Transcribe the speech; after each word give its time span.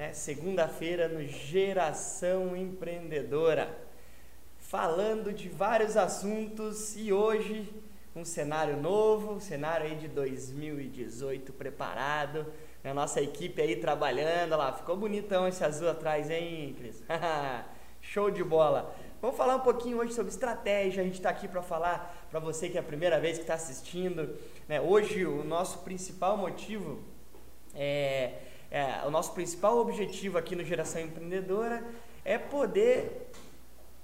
né? 0.00 0.14
Segunda-feira 0.14 1.08
no 1.08 1.22
Geração 1.26 2.56
Empreendedora, 2.56 3.78
falando 4.58 5.30
de 5.30 5.46
vários 5.46 5.94
assuntos 5.94 6.96
e 6.96 7.12
hoje 7.12 7.68
um 8.16 8.24
cenário 8.24 8.78
novo, 8.78 9.34
um 9.34 9.40
cenário 9.40 9.84
aí 9.84 9.96
de 9.96 10.08
2018 10.08 11.52
preparado, 11.52 12.46
né? 12.82 12.94
nossa 12.94 13.20
equipe 13.20 13.60
aí 13.60 13.76
trabalhando, 13.76 14.56
lá, 14.56 14.72
ficou 14.72 14.96
bonitão 14.96 15.46
esse 15.46 15.62
azul 15.62 15.90
atrás, 15.90 16.30
hein, 16.30 16.74
Cris? 16.78 17.02
Show 18.00 18.30
de 18.30 18.42
bola! 18.42 18.96
Vamos 19.20 19.36
falar 19.36 19.56
um 19.56 19.60
pouquinho 19.60 19.98
hoje 19.98 20.14
sobre 20.14 20.32
estratégia. 20.32 21.02
A 21.02 21.04
gente 21.04 21.16
está 21.16 21.28
aqui 21.28 21.46
para 21.46 21.60
falar 21.60 22.26
para 22.30 22.40
você 22.40 22.70
que 22.70 22.78
é 22.78 22.80
a 22.80 22.82
primeira 22.82 23.20
vez 23.20 23.36
que 23.36 23.44
está 23.44 23.52
assistindo. 23.52 24.34
Né? 24.66 24.80
Hoje 24.80 25.26
o 25.26 25.44
nosso 25.44 25.80
principal 25.80 26.38
motivo 26.38 27.02
é, 27.74 28.32
é, 28.70 29.04
o 29.04 29.10
nosso 29.10 29.32
principal 29.32 29.78
objetivo 29.78 30.38
aqui 30.38 30.54
no 30.54 30.64
Geração 30.64 31.00
Empreendedora 31.02 31.82
é 32.24 32.38
poder 32.38 33.30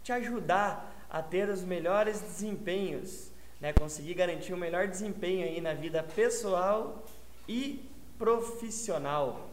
te 0.03 0.11
ajudar 0.11 1.07
a 1.09 1.23
ter 1.23 1.49
os 1.49 1.63
melhores 1.63 2.21
desempenhos, 2.21 3.31
né? 3.61 3.73
conseguir 3.73 4.15
garantir 4.15 4.53
o 4.53 4.57
melhor 4.57 4.89
desempenho 4.89 5.47
aí 5.47 5.61
na 5.61 5.73
vida 5.73 6.03
pessoal 6.03 7.05
e 7.49 7.89
profissional. 8.19 9.51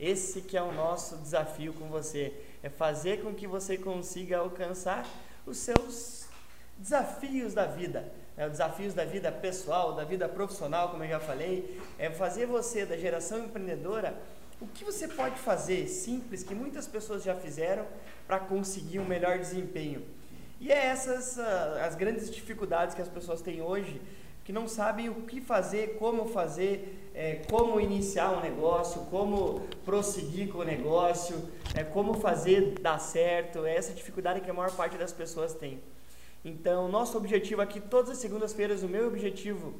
Esse 0.00 0.42
que 0.42 0.56
é 0.56 0.62
o 0.62 0.72
nosso 0.72 1.16
desafio 1.18 1.72
com 1.72 1.88
você, 1.88 2.34
é 2.62 2.68
fazer 2.68 3.22
com 3.22 3.32
que 3.32 3.46
você 3.46 3.78
consiga 3.78 4.38
alcançar 4.38 5.06
os 5.46 5.58
seus 5.58 6.26
desafios 6.76 7.54
da 7.54 7.66
vida, 7.66 8.12
né? 8.36 8.46
os 8.46 8.52
desafios 8.52 8.92
da 8.92 9.04
vida 9.04 9.30
pessoal, 9.30 9.94
da 9.94 10.04
vida 10.04 10.28
profissional, 10.28 10.90
como 10.90 11.04
eu 11.04 11.08
já 11.08 11.20
falei, 11.20 11.80
é 11.98 12.10
fazer 12.10 12.46
você 12.46 12.84
da 12.84 12.96
geração 12.96 13.38
empreendedora 13.44 14.14
o 14.60 14.66
que 14.66 14.84
você 14.84 15.06
pode 15.06 15.38
fazer 15.38 15.86
simples 15.88 16.42
que 16.42 16.54
muitas 16.54 16.86
pessoas 16.86 17.22
já 17.22 17.34
fizeram 17.34 17.86
para 18.26 18.38
conseguir 18.38 18.98
um 18.98 19.04
melhor 19.04 19.38
desempenho. 19.38 20.02
E 20.60 20.72
é 20.72 20.86
essas 20.86 21.36
uh, 21.36 21.84
as 21.86 21.94
grandes 21.94 22.30
dificuldades 22.30 22.94
que 22.94 23.02
as 23.02 23.08
pessoas 23.08 23.42
têm 23.42 23.60
hoje 23.60 24.00
que 24.46 24.52
não 24.52 24.68
sabem 24.68 25.08
o 25.08 25.22
que 25.22 25.40
fazer, 25.40 25.96
como 25.98 26.26
fazer, 26.26 27.10
é, 27.12 27.42
como 27.50 27.80
iniciar 27.80 28.30
um 28.30 28.40
negócio, 28.40 29.00
como 29.06 29.66
prosseguir 29.84 30.52
com 30.52 30.58
o 30.58 30.64
negócio, 30.64 31.50
é, 31.74 31.82
como 31.82 32.14
fazer 32.14 32.78
dar 32.80 33.00
certo. 33.00 33.66
É 33.66 33.74
essa 33.74 33.92
dificuldade 33.92 34.40
que 34.40 34.48
a 34.48 34.54
maior 34.54 34.70
parte 34.70 34.96
das 34.96 35.12
pessoas 35.12 35.52
tem. 35.52 35.82
Então, 36.44 36.86
nosso 36.86 37.18
objetivo 37.18 37.60
aqui, 37.60 37.80
todas 37.80 38.10
as 38.10 38.18
segundas-feiras, 38.18 38.84
o 38.84 38.88
meu 38.88 39.08
objetivo 39.08 39.74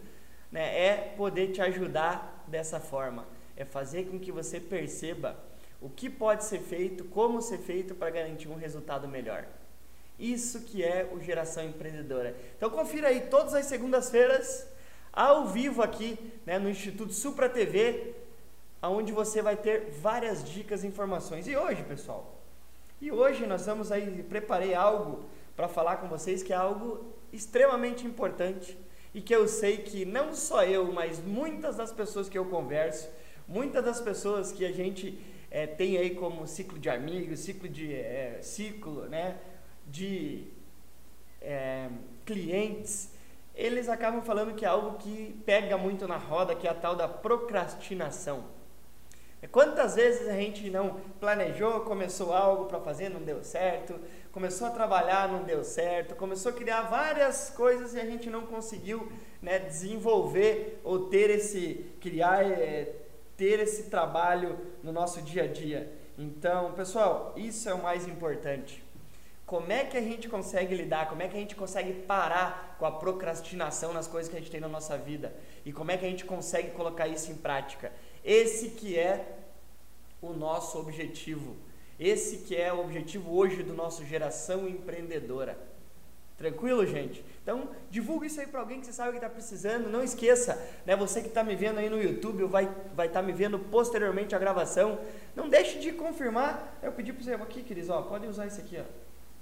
né, 0.51 0.77
é 0.77 1.15
poder 1.17 1.53
te 1.53 1.61
ajudar 1.61 2.45
dessa 2.49 2.81
forma. 2.81 3.36
É 3.57 3.65
fazer 3.65 4.05
com 4.05 4.19
que 4.19 4.31
você 4.31 4.61
perceba 4.61 5.37
o 5.81 5.89
que 5.89 6.09
pode 6.09 6.45
ser 6.45 6.61
feito, 6.61 7.05
como 7.05 7.41
ser 7.41 7.59
feito 7.59 7.95
para 7.95 8.11
garantir 8.11 8.49
um 8.49 8.57
resultado 8.57 9.09
melhor. 9.09 9.47
Isso 10.19 10.63
que 10.63 10.83
é 10.83 11.11
o 11.13 11.21
Geração 11.21 11.65
Empreendedora. 11.65 12.35
Então 12.57 12.71
confira 12.71 13.09
aí 13.09 13.23
todas 13.23 13.55
as 13.55 13.67
segundas-feiras, 13.67 14.67
ao 15.13 15.47
vivo 15.47 15.83
aqui 15.83 16.19
né, 16.45 16.59
no 16.59 16.69
Instituto 16.69 17.13
Supra 17.13 17.49
TV, 17.49 18.15
onde 18.83 19.13
você 19.13 19.43
vai 19.43 19.57
ter 19.57 19.91
várias 20.01 20.45
dicas 20.45 20.85
e 20.85 20.87
informações. 20.87 21.47
E 21.47 21.57
hoje, 21.57 21.83
pessoal, 21.83 22.37
e 23.01 23.13
hoje 23.13 23.47
nós 23.47 23.67
vamos 23.67 23.93
aí, 23.93 24.23
preparei 24.23 24.75
algo 24.75 25.25
para 25.55 25.69
falar 25.69 25.97
com 25.97 26.09
vocês 26.09 26.43
que 26.43 26.53
é 26.53 26.57
algo 26.57 27.15
extremamente 27.33 28.07
importante 28.07 28.77
e 29.15 29.21
que 29.21 29.35
eu 29.35 29.49
sei 29.49 29.79
que 29.79 30.05
não 30.05 30.35
só 30.35 30.65
eu, 30.65 30.93
mas 30.93 31.19
muitas 31.19 31.77
das 31.77 31.93
pessoas 31.93 32.29
que 32.29 32.37
eu 32.37 32.45
converso, 32.47 33.09
muitas 33.47 33.85
das 33.85 34.01
pessoas 34.01 34.53
que 34.53 34.65
a 34.65 34.73
gente 34.73 35.19
é, 35.51 35.67
tem 35.67 35.97
aí 35.97 36.11
como 36.15 36.47
ciclo 36.47 36.79
de 36.79 36.91
amigos, 36.91 37.41
ciclo 37.41 37.69
de 37.69 37.95
é, 37.95 38.39
ciclo, 38.43 39.09
né? 39.09 39.37
de 39.87 40.49
é, 41.41 41.89
clientes, 42.25 43.11
eles 43.55 43.89
acabam 43.89 44.23
falando 44.23 44.55
que 44.55 44.65
é 44.65 44.69
algo 44.69 44.99
que 44.99 45.41
pega 45.47 45.79
muito 45.79 46.07
na 46.07 46.17
roda, 46.17 46.55
que 46.55 46.67
é 46.67 46.71
a 46.71 46.75
tal 46.75 46.95
da 46.95 47.09
procrastinação. 47.09 48.57
Quantas 49.53 49.95
vezes 49.95 50.29
a 50.29 50.33
gente 50.33 50.69
não 50.71 51.01
planejou, 51.21 51.81
começou 51.81 52.33
algo 52.33 52.65
para 52.67 52.81
fazer, 52.81 53.11
não 53.11 53.23
deu 53.23 53.45
certo, 53.45 53.95
começou 54.33 54.67
a 54.67 54.71
trabalhar, 54.71 55.29
não 55.29 55.45
deu 55.45 55.63
certo, 55.63 56.17
começou 56.17 56.51
a 56.51 56.55
criar 56.55 56.83
várias 56.83 57.51
coisas 57.51 57.95
e 57.95 58.01
a 58.01 58.05
gente 58.05 58.29
não 58.29 58.43
conseguiu 58.43 59.11
né, 59.41 59.59
desenvolver 59.59 60.81
ou 60.83 61.09
ter 61.09 61.31
esse, 61.31 61.87
criar, 62.01 62.45
é, 62.45 62.93
ter 63.37 63.61
esse 63.61 63.85
trabalho 63.85 64.59
no 64.83 64.93
nosso 64.93 65.21
dia 65.23 65.45
a 65.45 65.47
dia. 65.47 65.93
Então, 66.19 66.73
pessoal, 66.73 67.35
isso 67.37 67.69
é 67.69 67.75
o 67.75 67.83
mais 67.83 68.09
importante. 68.09 68.83
Como 69.45 69.71
é 69.71 69.85
que 69.85 69.97
a 69.97 70.01
gente 70.01 70.29
consegue 70.29 70.75
lidar? 70.75 71.09
Como 71.09 71.23
é 71.23 71.29
que 71.29 71.37
a 71.37 71.41
gente 71.41 71.55
consegue 71.55 71.93
parar 71.93 72.75
com 72.79 72.87
a 72.87 72.91
procrastinação 72.91 73.93
nas 73.93 74.09
coisas 74.09 74.29
que 74.29 74.37
a 74.37 74.41
gente 74.41 74.51
tem 74.51 74.61
na 74.61 74.69
nossa 74.69 74.99
vida? 74.99 75.33
E 75.65 75.73
como 75.73 75.93
é 75.93 75.97
que 75.97 76.05
a 76.05 76.09
gente 76.09 76.25
consegue 76.25 76.71
colocar 76.73 77.07
isso 77.07 77.31
em 77.31 77.37
prática? 77.37 77.93
Esse 78.25 78.71
que 78.71 78.99
é 78.99 79.37
o 80.21 80.33
nosso 80.33 80.79
objetivo. 80.79 81.57
Esse 81.99 82.39
que 82.39 82.57
é 82.57 82.73
o 82.73 82.81
objetivo 82.81 83.37
hoje 83.37 83.63
do 83.63 83.73
nosso 83.73 84.05
geração 84.05 84.67
empreendedora. 84.69 85.57
Tranquilo, 86.37 86.85
gente? 86.85 87.25
Então, 87.47 87.69
divulgue 87.89 88.27
isso 88.27 88.41
aí 88.41 88.47
para 88.49 88.59
alguém 88.59 88.81
que 88.81 88.87
você 88.87 88.93
sabe 88.93 89.13
que 89.13 89.19
está 89.19 89.29
precisando. 89.29 89.89
Não 89.89 90.03
esqueça, 90.03 90.61
né? 90.85 90.97
Você 90.97 91.21
que 91.21 91.29
está 91.29 91.45
me 91.45 91.55
vendo 91.55 91.79
aí 91.79 91.89
no 91.89 92.03
YouTube 92.03 92.43
ou 92.43 92.49
vai 92.49 92.65
estar 92.65 92.81
vai 92.97 93.09
tá 93.09 93.23
me 93.23 93.31
vendo 93.31 93.57
posteriormente 93.57 94.35
a 94.35 94.39
gravação, 94.39 94.99
não 95.37 95.49
deixe 95.49 95.79
de 95.79 95.93
confirmar. 95.93 96.77
Eu 96.83 96.91
pedi 96.91 97.13
para 97.13 97.23
você 97.23 97.35
aqui, 97.35 97.63
queridos, 97.63 97.89
ó, 97.89 98.03
pode 98.03 98.27
usar 98.27 98.49
isso 98.49 98.61
aqui, 98.61 98.77
ó. 98.81 98.85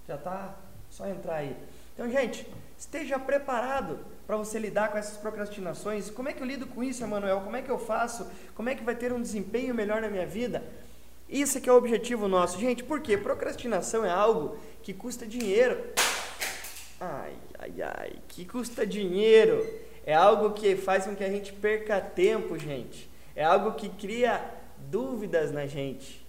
Já 0.07 0.17
está 0.17 0.55
só 0.91 1.09
entrar 1.09 1.37
aí. 1.37 1.57
Então, 1.95 2.07
gente, 2.11 2.47
esteja 2.77 3.19
preparado 3.19 3.99
para 4.27 4.37
você 4.37 4.59
lidar 4.59 4.93
com 4.93 4.99
essas 4.99 5.17
procrastinações. 5.17 6.11
Como 6.11 6.29
é 6.29 6.35
que 6.35 6.43
eu 6.43 6.47
lido 6.47 6.67
com 6.67 6.85
isso, 6.85 7.03
Emanuel? 7.03 7.41
Como 7.41 7.57
é 7.57 7.63
que 7.63 7.71
eu 7.71 7.79
faço? 7.79 8.31
Como 8.55 8.69
é 8.69 8.75
que 8.75 8.85
vai 8.85 8.95
ter 8.95 9.15
um 9.15 9.23
desempenho 9.23 9.75
melhor 9.75 10.03
na 10.03 10.11
minha 10.11 10.27
vida? 10.27 10.63
Isso 11.27 11.59
que 11.59 11.71
é 11.71 11.73
o 11.73 11.77
objetivo 11.77 12.29
nosso. 12.29 12.61
Gente, 12.61 12.85
por 12.85 13.01
quê? 13.01 13.17
Procrastinação 13.17 14.05
é 14.05 14.11
algo 14.11 14.59
que 14.83 14.93
custa 14.93 15.27
dinheiro. 15.27 15.83
Ai, 17.01 17.35
ai, 17.59 17.83
ai, 17.83 18.13
que 18.29 18.45
custa 18.45 18.87
dinheiro. 18.87 19.67
É 20.07 20.15
algo 20.15 20.53
que 20.53 20.77
faz 20.77 21.05
com 21.05 21.17
que 21.17 21.25
a 21.25 21.31
gente 21.31 21.53
perca 21.53 22.01
tempo, 22.01 22.59
gente. 22.59 23.11
É 23.35 23.45
algo 23.45 23.73
que 23.73 23.89
cria 23.89 24.45
dúvidas 24.91 25.51
na 25.51 25.67
gente. 25.67 26.25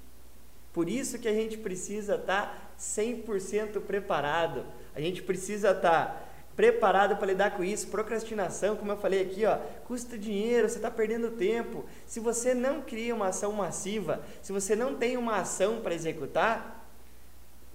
Por 0.73 0.89
isso 0.89 1.19
que 1.19 1.27
a 1.27 1.33
gente 1.33 1.57
precisa 1.57 2.15
estar 2.15 2.47
tá 2.47 2.65
100% 2.79 3.81
preparado. 3.81 4.65
A 4.95 4.99
gente 4.99 5.21
precisa 5.21 5.71
estar 5.71 6.05
tá 6.05 6.21
preparado 6.55 7.17
para 7.17 7.27
lidar 7.27 7.51
com 7.51 7.63
isso. 7.63 7.87
Procrastinação, 7.87 8.75
como 8.75 8.91
eu 8.91 8.97
falei 8.97 9.21
aqui, 9.21 9.45
ó, 9.45 9.57
custa 9.85 10.17
dinheiro, 10.17 10.69
você 10.69 10.77
está 10.77 10.89
perdendo 10.89 11.31
tempo. 11.31 11.85
Se 12.05 12.19
você 12.19 12.53
não 12.53 12.81
cria 12.81 13.13
uma 13.13 13.27
ação 13.27 13.51
massiva, 13.51 14.21
se 14.41 14.51
você 14.51 14.75
não 14.75 14.95
tem 14.95 15.17
uma 15.17 15.37
ação 15.37 15.81
para 15.81 15.93
executar, 15.93 16.74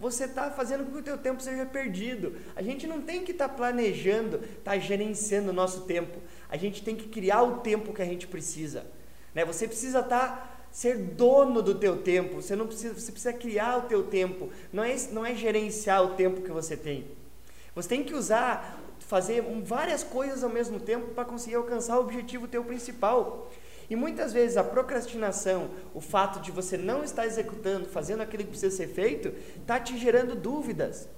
você 0.00 0.24
está 0.24 0.50
fazendo 0.50 0.86
com 0.86 0.92
que 0.92 0.98
o 0.98 1.02
teu 1.02 1.18
tempo 1.18 1.42
seja 1.42 1.66
perdido. 1.66 2.34
A 2.56 2.62
gente 2.62 2.86
não 2.86 3.02
tem 3.02 3.22
que 3.22 3.32
estar 3.32 3.48
tá 3.48 3.54
planejando, 3.54 4.36
estar 4.36 4.72
tá 4.72 4.78
gerenciando 4.78 5.50
o 5.50 5.52
nosso 5.52 5.82
tempo. 5.82 6.18
A 6.48 6.56
gente 6.56 6.82
tem 6.82 6.96
que 6.96 7.08
criar 7.08 7.42
o 7.42 7.58
tempo 7.58 7.92
que 7.92 8.00
a 8.00 8.06
gente 8.06 8.26
precisa. 8.26 8.86
Né? 9.34 9.44
Você 9.44 9.68
precisa 9.68 10.00
estar 10.00 10.18
tá 10.28 10.50
ser 10.72 10.96
dono 10.96 11.60
do 11.60 11.74
teu 11.74 11.98
tempo. 11.98 12.40
Você 12.40 12.56
não 12.56 12.66
precisa, 12.66 12.94
você 12.94 13.12
precisa 13.12 13.34
criar 13.34 13.76
o 13.76 13.82
teu 13.82 14.04
tempo. 14.04 14.50
Não 14.72 14.82
é, 14.82 14.96
não 15.12 15.26
é 15.26 15.34
gerenciar 15.34 16.02
o 16.02 16.14
tempo 16.14 16.40
que 16.40 16.50
você 16.50 16.76
tem. 16.76 17.06
Você 17.74 17.88
tem 17.88 18.02
que 18.02 18.14
usar, 18.14 18.80
fazer 19.00 19.42
várias 19.62 20.02
coisas 20.02 20.42
ao 20.42 20.50
mesmo 20.50 20.80
tempo 20.80 21.08
para 21.08 21.26
conseguir 21.26 21.56
alcançar 21.56 21.98
o 21.98 22.00
objetivo 22.00 22.48
teu 22.48 22.64
principal. 22.64 23.50
E 23.90 23.96
muitas 23.96 24.32
vezes 24.32 24.56
a 24.56 24.62
procrastinação, 24.62 25.68
o 25.92 26.00
fato 26.00 26.38
de 26.38 26.52
você 26.52 26.78
não 26.78 27.02
estar 27.02 27.26
executando, 27.26 27.86
fazendo 27.86 28.22
aquilo 28.22 28.44
que 28.44 28.50
precisa 28.50 28.74
ser 28.74 28.86
feito, 28.86 29.34
está 29.60 29.80
te 29.80 29.98
gerando 29.98 30.36
dúvidas. 30.36 31.08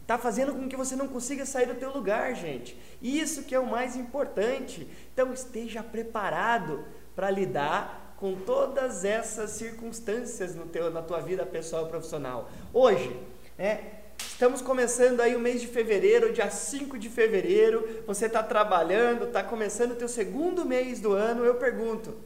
Está 0.00 0.16
fazendo 0.16 0.52
com 0.52 0.68
que 0.68 0.76
você 0.76 0.94
não 0.94 1.08
consiga 1.08 1.44
sair 1.44 1.66
do 1.66 1.74
teu 1.74 1.92
lugar, 1.92 2.36
gente. 2.36 2.78
Isso 3.02 3.42
que 3.42 3.54
é 3.54 3.58
o 3.58 3.66
mais 3.66 3.96
importante. 3.96 4.86
Então 5.12 5.32
esteja 5.32 5.82
preparado 5.82 6.84
para 7.16 7.30
lidar 7.30 8.14
com 8.16 8.36
todas 8.36 9.04
essas 9.04 9.50
circunstâncias 9.50 10.54
no 10.54 10.66
teu, 10.66 10.92
na 10.92 11.02
tua 11.02 11.20
vida 11.20 11.44
pessoal 11.44 11.86
e 11.86 11.88
profissional. 11.88 12.48
Hoje, 12.72 13.18
né, 13.58 14.03
estamos 14.18 14.60
começando 14.60 15.20
aí 15.20 15.34
o 15.36 15.40
mês 15.40 15.60
de 15.60 15.66
fevereiro, 15.66 16.32
dia 16.32 16.50
5 16.50 16.98
de 16.98 17.08
fevereiro, 17.08 18.02
você 18.06 18.26
está 18.26 18.42
trabalhando, 18.42 19.26
está 19.26 19.42
começando 19.42 19.92
o 19.92 19.96
teu 19.96 20.08
segundo 20.08 20.64
mês 20.64 21.00
do 21.00 21.12
ano, 21.12 21.44
eu 21.44 21.54
pergunto, 21.54 22.10
o 22.10 22.16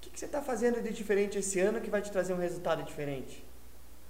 que, 0.00 0.10
que 0.10 0.18
você 0.18 0.26
está 0.26 0.42
fazendo 0.42 0.82
de 0.82 0.92
diferente 0.92 1.38
esse 1.38 1.58
ano 1.60 1.80
que 1.80 1.90
vai 1.90 2.02
te 2.02 2.12
trazer 2.12 2.32
um 2.32 2.38
resultado 2.38 2.82
diferente? 2.82 3.44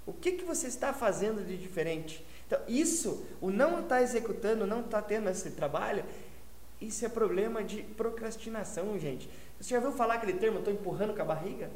O 0.06 0.12
que, 0.12 0.32
que 0.32 0.44
você 0.44 0.66
está 0.66 0.92
fazendo 0.92 1.46
de 1.46 1.56
diferente? 1.56 2.24
Então, 2.46 2.60
isso, 2.68 3.24
o 3.40 3.50
não 3.50 3.80
estar 3.80 3.96
tá 3.96 4.02
executando, 4.02 4.66
não 4.66 4.80
estar 4.80 5.00
tá 5.00 5.08
tendo 5.08 5.30
esse 5.30 5.50
trabalho, 5.52 6.04
isso 6.80 7.04
é 7.06 7.08
problema 7.08 7.64
de 7.64 7.82
procrastinação, 7.82 8.98
gente. 8.98 9.28
Você 9.58 9.70
já 9.70 9.76
ouviu 9.78 9.92
falar 9.92 10.14
aquele 10.14 10.34
termo, 10.34 10.58
estou 10.58 10.72
empurrando 10.72 11.14
com 11.14 11.22
a 11.22 11.24
barriga? 11.24 11.70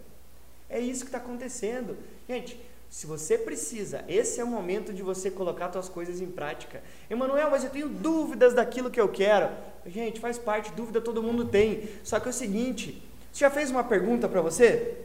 É 0.69 0.79
isso 0.79 1.01
que 1.01 1.09
está 1.09 1.19
acontecendo. 1.19 1.97
Gente, 2.29 2.61
se 2.91 3.07
você 3.07 3.37
precisa, 3.37 4.03
esse 4.09 4.41
é 4.41 4.45
o 4.45 4.47
momento 4.47 4.93
de 4.93 5.03
você 5.03 5.31
colocar 5.31 5.71
suas 5.71 5.89
coisas 5.89 6.21
em 6.21 6.27
prática. 6.27 6.83
Emanuel, 7.11 7.51
mas 7.51 7.63
eu 7.63 7.71
tenho 7.71 7.89
dúvidas 7.89 8.55
daquilo 8.55 8.91
que 8.91 9.01
eu 9.01 9.09
quero. 9.09 9.51
Gente, 9.87 10.19
faz 10.21 10.39
parte, 10.39 10.73
dúvida 10.73 11.01
todo 11.01 11.23
mundo 11.23 11.45
tem. 11.45 11.89
Só 12.03 12.19
que 12.19 12.29
é 12.29 12.31
o 12.31 12.35
seguinte, 12.35 13.03
você 13.31 13.41
já 13.41 13.51
fez 13.51 13.71
uma 13.71 13.85
pergunta 13.85 14.27
para 14.29 14.41
você? 14.41 14.97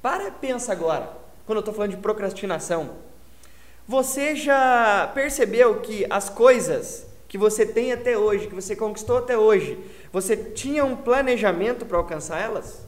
Para 0.00 0.28
e 0.28 0.30
pensa 0.30 0.72
agora, 0.72 1.10
quando 1.46 1.56
eu 1.56 1.60
estou 1.60 1.74
falando 1.74 1.90
de 1.90 1.96
procrastinação. 1.98 2.96
Você 3.86 4.34
já 4.34 5.10
percebeu 5.14 5.80
que 5.80 6.06
as 6.08 6.30
coisas 6.30 7.06
que 7.28 7.36
você 7.36 7.66
tem 7.66 7.92
até 7.92 8.16
hoje, 8.16 8.46
que 8.46 8.54
você 8.54 8.74
conquistou 8.74 9.18
até 9.18 9.36
hoje, 9.36 9.78
você 10.10 10.36
tinha 10.36 10.84
um 10.84 10.96
planejamento 10.96 11.84
para 11.84 11.98
alcançar 11.98 12.40
elas? 12.40 12.86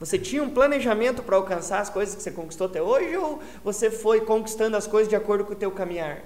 Você 0.00 0.18
tinha 0.18 0.42
um 0.42 0.48
planejamento 0.48 1.22
para 1.22 1.36
alcançar 1.36 1.80
as 1.80 1.90
coisas 1.90 2.14
que 2.14 2.22
você 2.22 2.30
conquistou 2.30 2.66
até 2.66 2.80
hoje 2.80 3.14
ou 3.18 3.42
você 3.62 3.90
foi 3.90 4.22
conquistando 4.22 4.74
as 4.74 4.86
coisas 4.86 5.10
de 5.10 5.14
acordo 5.14 5.44
com 5.44 5.52
o 5.52 5.56
teu 5.56 5.70
caminhar? 5.70 6.24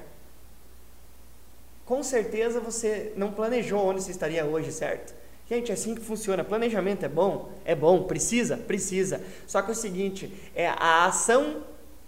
Com 1.85 2.01
certeza 2.05 2.61
você 2.61 3.13
não 3.17 3.33
planejou 3.33 3.85
onde 3.85 4.01
você 4.01 4.13
estaria 4.13 4.45
hoje, 4.45 4.71
certo? 4.71 5.13
Gente, 5.49 5.73
é 5.73 5.75
assim 5.75 5.95
que 5.95 6.01
funciona. 6.01 6.45
Planejamento 6.45 7.05
é 7.05 7.09
bom? 7.09 7.51
É 7.65 7.75
bom. 7.75 8.05
Precisa? 8.05 8.57
Precisa. 8.57 9.21
Só 9.45 9.61
que 9.61 9.71
é 9.71 9.73
o 9.73 9.77
seguinte, 9.77 10.33
é 10.55 10.69
a 10.69 11.07
ação 11.07 11.65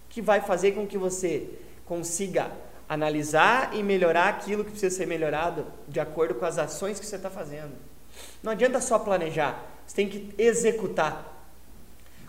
que 0.08 0.22
vai 0.22 0.40
fazer 0.40 0.70
com 0.72 0.86
que 0.86 0.96
você 0.96 1.50
consiga 1.84 2.50
analisar 2.88 3.74
e 3.74 3.82
melhorar 3.82 4.28
aquilo 4.28 4.64
que 4.64 4.70
precisa 4.70 4.96
ser 4.96 5.06
melhorado 5.06 5.66
de 5.88 5.98
acordo 5.98 6.36
com 6.36 6.46
as 6.46 6.58
ações 6.58 7.00
que 7.00 7.04
você 7.04 7.16
está 7.16 7.28
fazendo. 7.28 7.72
Não 8.40 8.52
adianta 8.52 8.80
só 8.80 8.98
planejar, 9.00 9.62
você 9.84 9.96
tem 9.96 10.08
que 10.08 10.32
executar. 10.38 11.35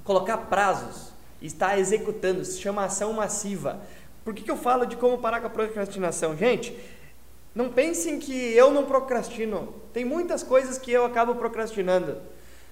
Colocar 0.08 0.38
prazos, 0.38 1.12
estar 1.42 1.78
executando, 1.78 2.46
se 2.46 2.62
chama 2.62 2.86
ação 2.86 3.12
massiva. 3.12 3.82
Por 4.24 4.34
que, 4.34 4.42
que 4.42 4.50
eu 4.50 4.56
falo 4.56 4.86
de 4.86 4.96
como 4.96 5.18
parar 5.18 5.42
com 5.42 5.48
a 5.48 5.50
procrastinação? 5.50 6.34
Gente, 6.38 6.74
não 7.54 7.68
pensem 7.68 8.18
que 8.18 8.54
eu 8.54 8.72
não 8.72 8.86
procrastino. 8.86 9.74
Tem 9.92 10.06
muitas 10.06 10.44
coisas 10.44 10.78
que 10.78 10.94
eu 10.94 11.04
acabo 11.04 11.36
procrastinando. 11.36 12.20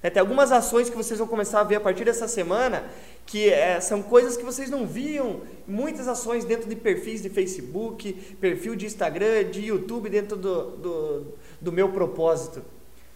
É, 0.02 0.10
tem 0.10 0.22
algumas 0.22 0.50
ações 0.54 0.90
que 0.90 0.96
vocês 0.96 1.20
vão 1.20 1.28
começar 1.28 1.60
a 1.60 1.64
ver 1.66 1.76
a 1.76 1.82
partir 1.82 2.06
dessa 2.06 2.26
semana 2.26 2.86
que 3.26 3.50
é, 3.50 3.82
são 3.82 4.02
coisas 4.02 4.38
que 4.38 4.46
vocês 4.46 4.70
não 4.70 4.88
viam. 4.88 5.42
Muitas 5.68 6.08
ações 6.08 6.46
dentro 6.46 6.70
de 6.70 6.76
perfis 6.78 7.22
de 7.22 7.30
Facebook, 7.30 8.14
perfil 8.40 8.78
de 8.78 8.86
Instagram, 8.86 9.44
de 9.52 9.66
YouTube, 9.66 10.10
dentro 10.10 10.38
do, 10.38 10.72
do, 10.78 11.26
do 11.60 11.72
meu 11.74 11.90
propósito. 11.90 12.64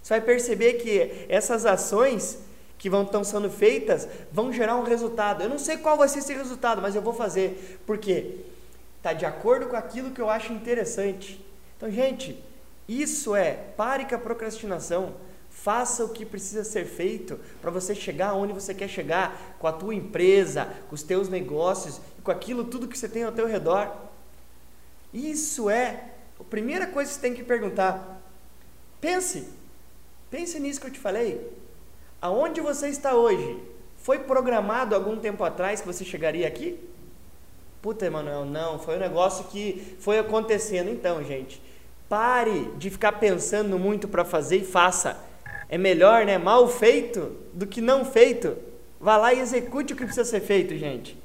Você 0.04 0.16
vai 0.16 0.22
perceber 0.22 0.74
que 0.74 1.26
essas 1.30 1.66
ações 1.66 2.40
que 2.80 2.90
vão 2.90 3.04
estão 3.04 3.24
sendo 3.24 3.52
feitas 3.52 4.08
vão 4.32 4.52
gerar 4.52 4.78
um 4.78 4.84
resultado. 4.84 5.44
Eu 5.44 5.50
não 5.50 5.60
sei 5.60 5.78
qual 5.78 5.98
vai 5.98 6.08
ser 6.08 6.20
esse 6.20 6.34
resultado, 6.34 6.82
mas 6.82 6.96
eu 6.96 7.02
vou 7.02 7.14
fazer. 7.14 7.80
Por 7.86 7.98
quê? 7.98 8.38
Está 8.98 9.12
de 9.14 9.26
acordo 9.26 9.68
com 9.68 9.76
aquilo 9.76 10.12
que 10.12 10.22
eu 10.22 10.30
acho 10.30 10.54
interessante. 10.54 11.46
Então, 11.76 11.92
gente, 11.92 12.42
isso 12.88 13.36
é 13.36 13.52
pare 13.52 14.06
com 14.06 14.16
a 14.16 14.18
procrastinação. 14.18 15.14
Faça 15.50 16.06
o 16.06 16.10
que 16.10 16.26
precisa 16.26 16.64
ser 16.64 16.86
feito 16.86 17.38
para 17.62 17.70
você 17.70 17.94
chegar 17.94 18.34
onde 18.34 18.54
você 18.54 18.74
quer 18.74 18.88
chegar, 18.88 19.58
com 19.60 19.68
a 19.68 19.74
tua 19.74 19.94
empresa, 19.94 20.70
com 20.88 20.96
os 20.96 21.04
teus 21.04 21.28
negócios, 21.28 22.00
com 22.24 22.32
aquilo 22.32 22.64
tudo 22.64 22.88
que 22.88 22.98
você 22.98 23.10
tem 23.10 23.24
ao 23.24 23.32
teu 23.34 23.46
redor. 23.46 23.94
Isso 25.14 25.70
é 25.70 26.12
a 26.40 26.44
primeira 26.46 26.88
coisa 26.88 27.10
que 27.10 27.16
você 27.16 27.22
tem 27.22 27.34
que 27.34 27.44
perguntar. 27.44 28.22
Pense, 29.02 29.50
pense 30.32 30.58
nisso 30.60 30.80
que 30.80 30.88
eu 30.88 30.92
te 30.92 31.00
falei. 31.00 31.59
Aonde 32.22 32.60
você 32.62 32.88
está 32.88 33.16
hoje? 33.16 33.58
Foi 33.98 34.20
programado 34.20 34.96
algum 34.96 35.18
tempo 35.18 35.44
atrás 35.44 35.82
que 35.82 35.88
você 35.88 36.04
chegaria 36.04 36.48
aqui? 36.48 36.80
Puta, 37.82 38.06
Emanuel, 38.06 38.46
não, 38.46 38.78
foi 38.78 38.98
um 38.98 39.00
negócio 39.00 39.46
que 39.46 39.96
foi 40.00 40.20
acontecendo. 40.20 40.90
Então, 40.90 41.24
gente, 41.24 41.62
pare 42.10 42.72
de 42.78 42.90
ficar 42.90 43.14
pensando 43.14 43.80
muito 43.80 44.08
para 44.08 44.26
fazer 44.26 44.58
e 44.58 44.66
faça 44.66 45.18
é 45.70 45.78
melhor, 45.78 46.26
né, 46.26 46.38
mal 46.38 46.68
feito 46.68 47.38
do 47.54 47.68
que 47.68 47.80
não 47.80 48.04
feito. 48.04 48.58
Vá 49.00 49.16
lá 49.16 49.34
e 49.34 49.40
execute 49.40 49.94
o 49.94 49.96
que 49.96 50.04
precisa 50.04 50.26
ser 50.26 50.42
feito, 50.42 50.76
gente. 50.76 51.16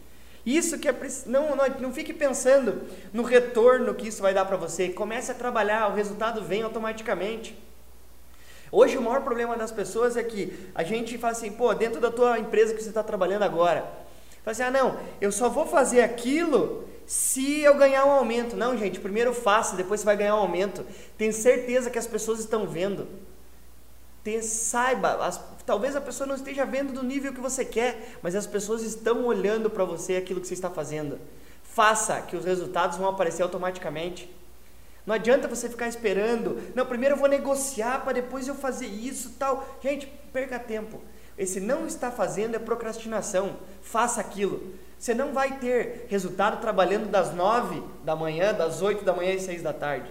Isso 0.44 0.79
que 0.79 0.87
é 0.87 0.94
não, 1.25 1.56
não, 1.56 1.69
não 1.81 1.93
fique 1.93 2.12
pensando 2.12 2.82
no 3.12 3.23
retorno 3.23 3.94
que 3.94 4.08
isso 4.08 4.20
vai 4.20 4.35
dar 4.35 4.44
para 4.44 4.58
você. 4.58 4.91
Comece 4.91 5.32
a 5.32 5.35
trabalhar, 5.35 5.91
o 5.91 5.94
resultado 5.94 6.44
vem 6.44 6.62
automaticamente. 6.62 7.56
Hoje 8.76 8.99
o 8.99 9.03
maior 9.03 9.23
problema 9.23 9.56
das 9.56 9.71
pessoas 9.71 10.17
é 10.17 10.23
que 10.25 10.53
a 10.75 10.82
gente 10.82 11.17
fala 11.17 11.31
assim, 11.31 11.53
pô, 11.53 11.73
dentro 11.75 12.00
da 12.00 12.11
tua 12.11 12.41
empresa 12.41 12.75
que 12.75 12.82
você 12.82 12.88
está 12.88 13.05
trabalhando 13.05 13.44
agora, 13.44 13.82
fala 14.43 14.50
assim, 14.50 14.62
ah 14.65 14.71
não, 14.73 14.99
eu 15.21 15.31
só 15.31 15.49
vou 15.49 15.65
fazer 15.65 16.00
aquilo 16.00 16.82
se 17.06 17.61
eu 17.61 17.76
ganhar 17.76 18.05
um 18.05 18.11
aumento. 18.11 18.56
Não, 18.56 18.76
gente, 18.76 18.99
primeiro 18.99 19.32
faça, 19.32 19.76
depois 19.76 20.00
você 20.00 20.06
vai 20.06 20.17
ganhar 20.17 20.35
um 20.35 20.41
aumento. 20.41 20.85
Tenho 21.17 21.32
certeza 21.32 21.88
que 21.88 22.00
as 22.00 22.06
pessoas 22.09 22.41
estão 22.41 22.67
vendo 22.67 23.06
ter, 24.25 24.43
saiba, 24.43 25.25
as, 25.25 25.41
talvez 25.65 25.94
a 25.94 26.00
pessoa 26.00 26.27
não 26.27 26.35
esteja 26.35 26.65
vendo 26.65 26.93
do 26.93 27.05
nível 27.05 27.32
que 27.32 27.41
você 27.41 27.65
quer, 27.65 28.19
mas 28.23 28.35
as 28.35 28.44
pessoas 28.47 28.82
estão 28.82 29.25
olhando 29.25 29.70
para 29.70 29.85
você 29.85 30.17
aquilo 30.17 30.41
que 30.41 30.49
você 30.49 30.55
está 30.55 30.69
fazendo. 30.69 31.20
Faça 31.62 32.20
que 32.23 32.37
os 32.37 32.44
resultados 32.44 32.99
vão 32.99 33.09
aparecer 33.09 33.44
automaticamente. 33.44 34.29
Não 35.06 35.15
adianta 35.15 35.49
você 35.49 35.69
ficar 35.69 35.89
esperando. 35.89 36.61
Não, 36.75 36.87
primeiro 36.87 37.15
eu 37.15 37.19
vou 37.19 37.29
negociar 37.29 38.03
para 38.03 38.15
depois 38.15 38.49
eu 38.49 38.55
fazer 38.55 38.87
isso, 38.87 39.35
tal. 39.39 39.67
Gente, 39.83 40.06
perca 40.33 40.59
tempo. 40.59 41.01
Esse 41.37 41.61
não 41.61 41.87
está 41.87 42.11
fazendo 42.11 42.55
é 42.55 42.59
procrastinação. 42.59 43.56
Faça 43.83 44.21
aquilo. 44.21 44.75
Você 44.99 45.12
não 45.12 45.33
vai 45.33 45.59
ter 45.59 46.06
resultado 46.09 46.61
trabalhando 46.61 47.11
das 47.11 47.35
nove 47.35 47.83
da 48.05 48.17
manhã, 48.17 48.55
das 48.55 48.81
oito 48.81 49.05
da 49.05 49.12
manhã 49.12 49.35
e 49.35 49.41
seis 49.41 49.61
da 49.61 49.73
tarde. 49.73 50.11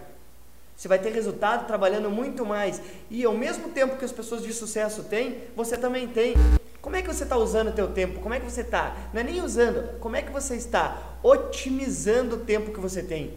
Você 0.75 0.88
vai 0.88 1.00
ter 1.00 1.12
resultado 1.12 1.66
trabalhando 1.66 2.10
muito 2.10 2.45
mais. 2.45 2.81
E 3.10 3.24
ao 3.24 3.34
mesmo 3.34 3.69
tempo 3.69 3.98
que 3.98 4.06
as 4.06 4.12
pessoas 4.12 4.44
de 4.44 4.54
sucesso 4.54 5.04
têm, 5.04 5.38
você 5.56 5.78
também 5.78 6.07
tem. 6.07 6.36
Como 6.81 6.95
é 6.95 7.01
que 7.01 7.07
você 7.07 7.24
está 7.24 7.38
usando 7.38 7.69
o 7.69 7.72
teu 7.72 7.88
tempo? 7.88 8.19
Como 8.19 8.34
é 8.34 8.40
que 8.40 8.51
você 8.51 8.62
está? 8.62 8.95
Não 9.13 9.22
é 9.22 9.24
nem 9.24 9.42
usando, 9.42 9.98
como 10.00 10.18
é 10.18 10.22
que 10.22 10.31
você 10.31 10.56
está 10.56 11.18
otimizando 11.24 12.36
o 12.36 12.40
tempo 12.40 12.74
que 12.74 12.80
você 12.80 13.01
tem? 13.01 13.34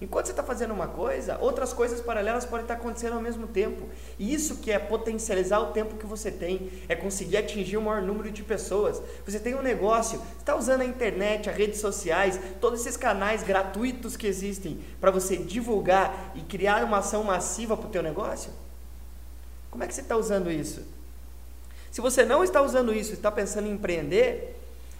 Enquanto 0.00 0.26
você 0.26 0.32
está 0.32 0.44
fazendo 0.44 0.72
uma 0.72 0.86
coisa, 0.86 1.38
outras 1.40 1.72
coisas 1.72 2.00
paralelas 2.00 2.44
podem 2.44 2.62
estar 2.62 2.74
acontecendo 2.74 3.14
ao 3.14 3.20
mesmo 3.20 3.48
tempo. 3.48 3.88
E 4.16 4.32
isso 4.32 4.58
que 4.58 4.70
é 4.70 4.78
potencializar 4.78 5.58
o 5.58 5.72
tempo 5.72 5.96
que 5.96 6.06
você 6.06 6.30
tem, 6.30 6.70
é 6.88 6.94
conseguir 6.94 7.36
atingir 7.36 7.76
o 7.76 7.82
maior 7.82 8.00
número 8.00 8.30
de 8.30 8.44
pessoas. 8.44 9.02
Você 9.26 9.40
tem 9.40 9.56
um 9.56 9.62
negócio, 9.62 10.22
está 10.38 10.54
usando 10.54 10.82
a 10.82 10.84
internet, 10.84 11.50
as 11.50 11.56
redes 11.56 11.80
sociais, 11.80 12.38
todos 12.60 12.80
esses 12.80 12.96
canais 12.96 13.42
gratuitos 13.42 14.16
que 14.16 14.26
existem 14.28 14.78
para 15.00 15.10
você 15.10 15.36
divulgar 15.36 16.32
e 16.36 16.42
criar 16.42 16.84
uma 16.84 16.98
ação 16.98 17.24
massiva 17.24 17.76
para 17.76 17.88
o 17.88 17.90
teu 17.90 18.02
negócio? 18.02 18.52
Como 19.68 19.82
é 19.82 19.86
que 19.88 19.94
você 19.94 20.00
está 20.00 20.16
usando 20.16 20.48
isso? 20.48 20.82
Se 21.90 22.00
você 22.00 22.24
não 22.24 22.44
está 22.44 22.62
usando 22.62 22.94
isso, 22.94 23.14
está 23.14 23.32
pensando 23.32 23.66
em 23.66 23.72
empreender, 23.72 24.56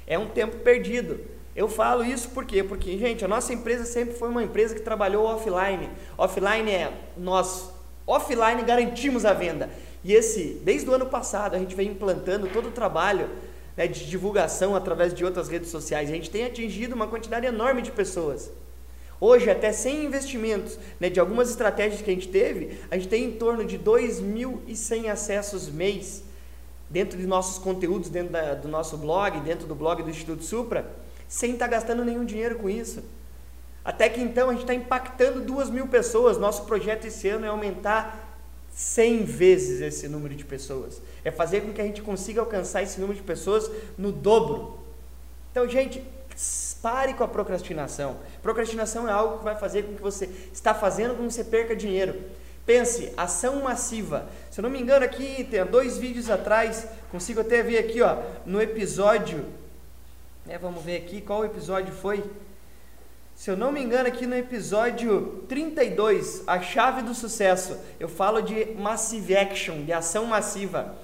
é 0.08 0.18
um 0.18 0.28
tempo 0.28 0.56
perdido. 0.58 1.37
Eu 1.58 1.66
falo 1.66 2.04
isso 2.04 2.28
por 2.28 2.44
quê? 2.44 2.62
Porque, 2.62 2.96
gente, 2.96 3.24
a 3.24 3.26
nossa 3.26 3.52
empresa 3.52 3.84
sempre 3.84 4.14
foi 4.14 4.28
uma 4.28 4.44
empresa 4.44 4.76
que 4.76 4.80
trabalhou 4.80 5.24
offline. 5.24 5.90
Offline 6.16 6.70
é 6.70 6.92
nós, 7.16 7.72
offline 8.06 8.62
garantimos 8.62 9.24
a 9.24 9.32
venda. 9.32 9.68
E 10.04 10.12
esse, 10.12 10.60
desde 10.62 10.88
o 10.88 10.94
ano 10.94 11.06
passado, 11.06 11.56
a 11.56 11.58
gente 11.58 11.74
vem 11.74 11.88
implantando 11.88 12.46
todo 12.46 12.68
o 12.68 12.70
trabalho 12.70 13.28
né, 13.76 13.88
de 13.88 14.08
divulgação 14.08 14.76
através 14.76 15.12
de 15.12 15.24
outras 15.24 15.48
redes 15.48 15.68
sociais. 15.68 16.08
A 16.08 16.12
gente 16.12 16.30
tem 16.30 16.44
atingido 16.44 16.94
uma 16.94 17.08
quantidade 17.08 17.44
enorme 17.44 17.82
de 17.82 17.90
pessoas. 17.90 18.52
Hoje, 19.20 19.50
até 19.50 19.72
sem 19.72 20.04
investimentos 20.04 20.78
né, 21.00 21.10
de 21.10 21.18
algumas 21.18 21.50
estratégias 21.50 22.00
que 22.00 22.08
a 22.08 22.14
gente 22.14 22.28
teve, 22.28 22.78
a 22.88 22.94
gente 22.94 23.08
tem 23.08 23.24
em 23.24 23.32
torno 23.32 23.64
de 23.64 23.76
2.100 23.76 25.10
acessos 25.10 25.68
mês 25.68 26.22
dentro 26.88 27.18
de 27.18 27.26
nossos 27.26 27.58
conteúdos, 27.58 28.08
dentro 28.08 28.32
da, 28.32 28.54
do 28.54 28.68
nosso 28.68 28.96
blog, 28.96 29.40
dentro 29.40 29.66
do 29.66 29.74
blog 29.74 30.04
do 30.04 30.08
Instituto 30.08 30.44
Supra 30.44 31.07
sem 31.28 31.52
estar 31.52 31.66
tá 31.66 31.72
gastando 31.72 32.04
nenhum 32.04 32.24
dinheiro 32.24 32.56
com 32.56 32.70
isso. 32.70 33.04
Até 33.84 34.08
que 34.08 34.20
então 34.20 34.48
a 34.48 34.52
gente 34.52 34.62
está 34.62 34.74
impactando 34.74 35.40
duas 35.40 35.70
mil 35.70 35.86
pessoas. 35.86 36.38
Nosso 36.38 36.64
projeto 36.64 37.06
esse 37.06 37.28
ano 37.28 37.44
é 37.44 37.48
aumentar 37.48 38.36
100 38.70 39.24
vezes 39.24 39.80
esse 39.80 40.08
número 40.08 40.34
de 40.34 40.44
pessoas. 40.44 41.00
É 41.24 41.30
fazer 41.30 41.62
com 41.62 41.72
que 41.72 41.80
a 41.80 41.84
gente 41.84 42.02
consiga 42.02 42.40
alcançar 42.40 42.82
esse 42.82 43.00
número 43.00 43.18
de 43.18 43.24
pessoas 43.24 43.70
no 43.96 44.10
dobro. 44.10 44.78
Então, 45.50 45.68
gente, 45.68 46.02
pare 46.80 47.14
com 47.14 47.24
a 47.24 47.28
procrastinação. 47.28 48.18
Procrastinação 48.42 49.08
é 49.08 49.12
algo 49.12 49.38
que 49.38 49.44
vai 49.44 49.56
fazer 49.56 49.82
com 49.84 49.94
que 49.94 50.02
você 50.02 50.28
está 50.52 50.74
fazendo 50.74 51.16
com 51.16 51.26
que 51.26 51.32
você 51.32 51.44
perca 51.44 51.74
dinheiro. 51.74 52.14
Pense, 52.64 53.12
ação 53.16 53.62
massiva. 53.62 54.28
Se 54.50 54.60
eu 54.60 54.62
não 54.62 54.70
me 54.70 54.80
engano 54.80 55.04
aqui, 55.04 55.44
tem 55.44 55.64
dois 55.64 55.96
vídeos 55.96 56.28
atrás, 56.28 56.86
consigo 57.10 57.40
até 57.40 57.62
ver 57.62 57.78
aqui, 57.78 58.02
ó, 58.02 58.18
no 58.44 58.60
episódio 58.60 59.44
é, 60.48 60.56
vamos 60.56 60.82
ver 60.82 60.96
aqui 60.96 61.20
qual 61.20 61.44
episódio 61.44 61.92
foi. 61.92 62.24
Se 63.34 63.50
eu 63.50 63.56
não 63.56 63.70
me 63.70 63.82
engano, 63.82 64.08
aqui 64.08 64.26
no 64.26 64.34
episódio 64.34 65.44
32, 65.46 66.42
a 66.46 66.60
chave 66.60 67.02
do 67.02 67.14
sucesso, 67.14 67.78
eu 68.00 68.08
falo 68.08 68.40
de 68.40 68.74
massive 68.74 69.36
action, 69.36 69.84
de 69.84 69.92
ação 69.92 70.24
massiva. 70.24 70.96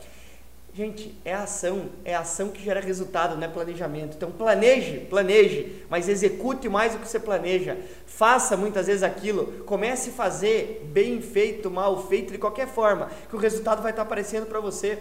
Gente, 0.72 1.14
é 1.24 1.32
ação, 1.32 1.90
é 2.04 2.16
ação 2.16 2.48
que 2.48 2.60
gera 2.60 2.80
resultado, 2.80 3.36
não 3.36 3.44
é 3.44 3.48
planejamento. 3.48 4.16
Então 4.16 4.32
planeje, 4.32 5.06
planeje, 5.08 5.84
mas 5.88 6.08
execute 6.08 6.68
mais 6.68 6.92
do 6.92 6.98
que 6.98 7.06
você 7.06 7.20
planeja. 7.20 7.76
Faça 8.06 8.56
muitas 8.56 8.88
vezes 8.88 9.02
aquilo, 9.02 9.62
comece 9.64 10.10
a 10.10 10.14
fazer 10.14 10.88
bem 10.90 11.20
feito, 11.20 11.70
mal 11.70 12.08
feito, 12.08 12.32
de 12.32 12.38
qualquer 12.38 12.66
forma, 12.66 13.10
que 13.28 13.36
o 13.36 13.38
resultado 13.38 13.82
vai 13.82 13.92
estar 13.92 14.02
aparecendo 14.02 14.46
para 14.46 14.58
você. 14.58 14.98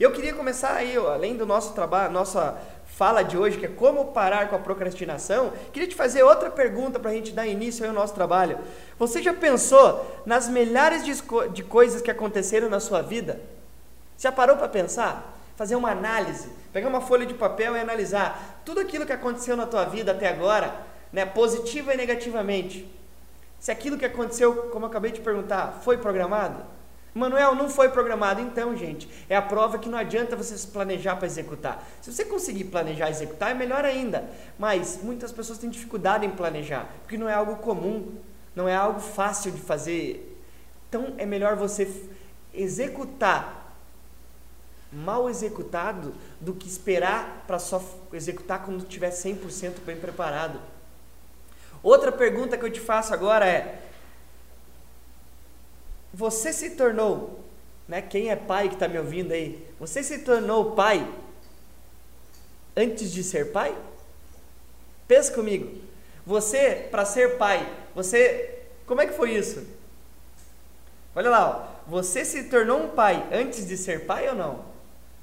Eu 0.00 0.12
queria 0.12 0.32
começar 0.32 0.74
aí, 0.74 0.96
além 0.96 1.36
do 1.36 1.44
nosso 1.44 1.74
trabalho, 1.74 2.12
nossa 2.12 2.56
fala 2.98 3.22
de 3.22 3.38
hoje, 3.38 3.56
que 3.56 3.66
é 3.66 3.68
como 3.68 4.06
parar 4.06 4.48
com 4.48 4.56
a 4.56 4.58
procrastinação, 4.58 5.52
queria 5.72 5.88
te 5.88 5.94
fazer 5.94 6.24
outra 6.24 6.50
pergunta 6.50 6.98
para 6.98 7.12
a 7.12 7.14
gente 7.14 7.30
dar 7.30 7.46
início 7.46 7.86
ao 7.86 7.92
nosso 7.92 8.12
trabalho. 8.12 8.58
Você 8.98 9.22
já 9.22 9.32
pensou 9.32 10.20
nas 10.26 10.48
milhares 10.48 11.04
de, 11.04 11.14
de 11.52 11.62
coisas 11.62 12.02
que 12.02 12.10
aconteceram 12.10 12.68
na 12.68 12.80
sua 12.80 13.00
vida? 13.00 13.40
Já 14.18 14.32
parou 14.32 14.56
para 14.56 14.68
pensar? 14.68 15.38
Fazer 15.56 15.76
uma 15.76 15.92
análise, 15.92 16.48
pegar 16.72 16.88
uma 16.88 17.00
folha 17.00 17.24
de 17.24 17.34
papel 17.34 17.76
e 17.76 17.78
analisar 17.78 18.60
tudo 18.64 18.80
aquilo 18.80 19.06
que 19.06 19.12
aconteceu 19.12 19.56
na 19.56 19.64
tua 19.64 19.84
vida 19.84 20.10
até 20.10 20.26
agora, 20.26 20.74
né, 21.12 21.24
positiva 21.24 21.94
e 21.94 21.96
negativamente. 21.96 22.92
Se 23.60 23.70
aquilo 23.70 23.96
que 23.96 24.06
aconteceu, 24.06 24.70
como 24.72 24.86
eu 24.86 24.90
acabei 24.90 25.12
de 25.12 25.20
perguntar, 25.20 25.82
foi 25.84 25.98
programado? 25.98 26.64
Manuel, 27.14 27.54
não 27.54 27.68
foi 27.68 27.88
programado. 27.88 28.40
Então, 28.40 28.76
gente, 28.76 29.08
é 29.28 29.36
a 29.36 29.42
prova 29.42 29.78
que 29.78 29.88
não 29.88 29.98
adianta 29.98 30.36
você 30.36 30.56
se 30.56 30.66
planejar 30.66 31.16
para 31.16 31.26
executar. 31.26 31.86
Se 32.00 32.12
você 32.12 32.24
conseguir 32.24 32.64
planejar 32.64 33.08
e 33.08 33.10
executar, 33.10 33.50
é 33.50 33.54
melhor 33.54 33.84
ainda. 33.84 34.28
Mas 34.58 35.00
muitas 35.02 35.32
pessoas 35.32 35.58
têm 35.58 35.70
dificuldade 35.70 36.26
em 36.26 36.30
planejar, 36.30 36.88
porque 37.02 37.16
não 37.16 37.28
é 37.28 37.34
algo 37.34 37.56
comum, 37.56 38.14
não 38.54 38.68
é 38.68 38.74
algo 38.74 39.00
fácil 39.00 39.50
de 39.52 39.60
fazer. 39.60 40.40
Então, 40.88 41.14
é 41.18 41.26
melhor 41.26 41.56
você 41.56 41.90
executar 42.54 43.58
mal 44.92 45.28
executado 45.28 46.14
do 46.40 46.54
que 46.54 46.66
esperar 46.66 47.44
para 47.46 47.58
só 47.58 47.82
executar 48.12 48.64
quando 48.64 48.82
estiver 48.82 49.10
100% 49.10 49.80
bem 49.84 49.96
preparado. 49.96 50.58
Outra 51.82 52.10
pergunta 52.10 52.56
que 52.56 52.64
eu 52.64 52.72
te 52.72 52.80
faço 52.80 53.12
agora 53.14 53.46
é: 53.46 53.82
você 56.12 56.52
se 56.52 56.70
tornou, 56.70 57.44
né? 57.86 58.02
Quem 58.02 58.30
é 58.30 58.36
pai 58.36 58.68
que 58.68 58.74
está 58.74 58.88
me 58.88 58.98
ouvindo 58.98 59.32
aí? 59.32 59.66
Você 59.78 60.02
se 60.02 60.18
tornou 60.18 60.72
pai 60.72 61.06
antes 62.76 63.12
de 63.12 63.22
ser 63.22 63.52
pai? 63.52 63.76
Pensa 65.06 65.32
comigo. 65.32 65.78
Você, 66.26 66.86
para 66.90 67.04
ser 67.04 67.38
pai, 67.38 67.66
você, 67.94 68.60
como 68.86 69.00
é 69.00 69.06
que 69.06 69.14
foi 69.14 69.32
isso? 69.32 69.66
Olha 71.14 71.30
lá, 71.30 71.74
ó. 71.86 71.90
você 71.90 72.24
se 72.24 72.44
tornou 72.44 72.82
um 72.82 72.88
pai 72.90 73.26
antes 73.32 73.66
de 73.66 73.76
ser 73.76 74.04
pai 74.04 74.28
ou 74.28 74.34
não? 74.34 74.64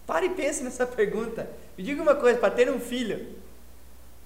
Pare 0.07 0.25
e 0.27 0.29
pense 0.31 0.63
nessa 0.63 0.85
pergunta. 0.87 1.47
Me 1.77 1.83
diga 1.83 2.01
uma 2.01 2.15
coisa, 2.15 2.39
para 2.39 2.53
ter 2.53 2.69
um 2.71 2.79
filho, 2.79 3.35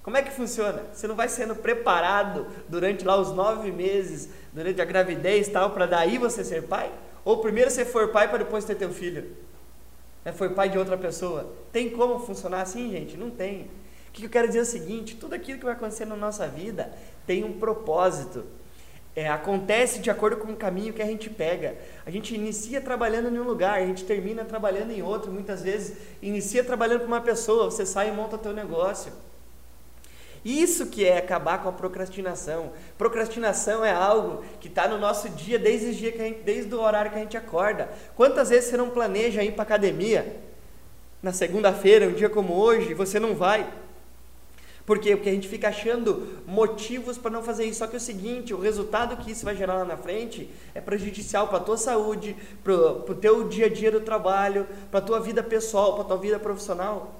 como 0.09 0.17
é 0.17 0.23
que 0.23 0.31
funciona? 0.31 0.81
Você 0.91 1.07
não 1.07 1.13
vai 1.13 1.29
sendo 1.29 1.53
preparado 1.53 2.47
durante 2.67 3.05
lá 3.05 3.15
os 3.15 3.31
nove 3.31 3.71
meses, 3.71 4.27
durante 4.51 4.81
a 4.81 4.85
gravidez 4.85 5.47
e 5.47 5.51
tal, 5.51 5.69
para 5.69 5.85
daí 5.85 6.17
você 6.17 6.43
ser 6.43 6.63
pai? 6.63 6.91
Ou 7.23 7.37
primeiro 7.37 7.69
você 7.69 7.85
for 7.85 8.07
pai 8.07 8.27
para 8.27 8.39
depois 8.39 8.65
ter 8.65 8.73
teu 8.73 8.89
filho? 8.89 9.37
É, 10.25 10.31
foi 10.31 10.49
pai 10.49 10.67
de 10.67 10.79
outra 10.79 10.97
pessoa? 10.97 11.53
Tem 11.71 11.91
como 11.91 12.17
funcionar 12.17 12.61
assim, 12.61 12.89
gente? 12.89 13.15
Não 13.15 13.29
tem. 13.29 13.69
O 14.07 14.11
que 14.11 14.25
eu 14.25 14.29
quero 14.31 14.47
dizer 14.47 14.57
é 14.57 14.61
o 14.63 14.65
seguinte: 14.65 15.15
tudo 15.15 15.35
aquilo 15.35 15.59
que 15.59 15.65
vai 15.65 15.75
acontecer 15.75 16.05
na 16.05 16.15
nossa 16.15 16.47
vida 16.47 16.91
tem 17.27 17.43
um 17.43 17.59
propósito 17.59 18.43
é, 19.15 19.27
acontece 19.27 19.99
de 19.99 20.09
acordo 20.09 20.37
com 20.37 20.51
o 20.53 20.55
caminho 20.55 20.91
que 20.91 21.03
a 21.03 21.05
gente 21.05 21.29
pega. 21.29 21.75
A 22.03 22.09
gente 22.09 22.33
inicia 22.33 22.81
trabalhando 22.81 23.29
em 23.29 23.37
um 23.37 23.43
lugar, 23.43 23.79
a 23.79 23.85
gente 23.85 24.05
termina 24.05 24.43
trabalhando 24.43 24.89
em 24.89 25.03
outro. 25.03 25.31
Muitas 25.31 25.61
vezes 25.61 25.97
inicia 26.19 26.63
trabalhando 26.63 27.01
para 27.01 27.07
uma 27.07 27.21
pessoa, 27.21 27.65
você 27.65 27.85
sai 27.85 28.09
e 28.09 28.11
monta 28.11 28.39
teu 28.39 28.53
negócio. 28.53 29.28
Isso 30.43 30.87
que 30.87 31.05
é 31.05 31.17
acabar 31.17 31.61
com 31.61 31.69
a 31.69 31.73
procrastinação. 31.73 32.71
Procrastinação 32.97 33.83
é 33.83 33.91
algo 33.91 34.43
que 34.59 34.67
está 34.67 34.87
no 34.87 34.97
nosso 34.97 35.29
dia 35.29 35.59
desde 35.59 35.89
o 35.89 35.93
dia 35.93 36.11
que 36.11 36.17
gente, 36.17 36.41
desde 36.41 36.73
o 36.73 36.79
horário 36.79 37.11
que 37.11 37.17
a 37.17 37.21
gente 37.21 37.37
acorda. 37.37 37.89
Quantas 38.15 38.49
vezes 38.49 38.69
você 38.69 38.77
não 38.77 38.89
planeja 38.89 39.43
ir 39.43 39.53
para 39.53 39.63
academia 39.63 40.37
na 41.21 41.33
segunda-feira, 41.33 42.07
um 42.07 42.13
dia 42.13 42.29
como 42.29 42.53
hoje, 42.53 42.93
você 42.93 43.19
não 43.19 43.35
vai? 43.35 43.67
Por 44.89 44.97
quê? 44.97 45.15
Porque 45.15 45.29
a 45.29 45.33
gente 45.33 45.47
fica 45.47 45.67
achando 45.67 46.41
motivos 46.47 47.15
para 47.15 47.29
não 47.29 47.43
fazer 47.43 47.65
isso. 47.65 47.77
Só 47.77 47.85
que 47.85 47.95
é 47.95 47.97
o 47.97 48.01
seguinte, 48.01 48.55
o 48.55 48.59
resultado 48.59 49.17
que 49.17 49.29
isso 49.29 49.45
vai 49.45 49.55
gerar 49.55 49.75
lá 49.75 49.85
na 49.85 49.97
frente 49.97 50.49
é 50.73 50.81
prejudicial 50.81 51.47
para 51.47 51.57
a 51.57 51.61
tua 51.61 51.77
saúde, 51.77 52.35
para 52.63 52.73
o 52.73 53.13
teu 53.13 53.47
dia 53.47 53.67
a 53.67 53.69
dia 53.69 53.91
do 53.91 54.01
trabalho, 54.01 54.65
para 54.89 54.99
a 54.99 55.03
tua 55.03 55.19
vida 55.19 55.43
pessoal, 55.43 55.93
para 55.93 56.01
a 56.01 56.07
tua 56.07 56.17
vida 56.17 56.39
profissional. 56.39 57.18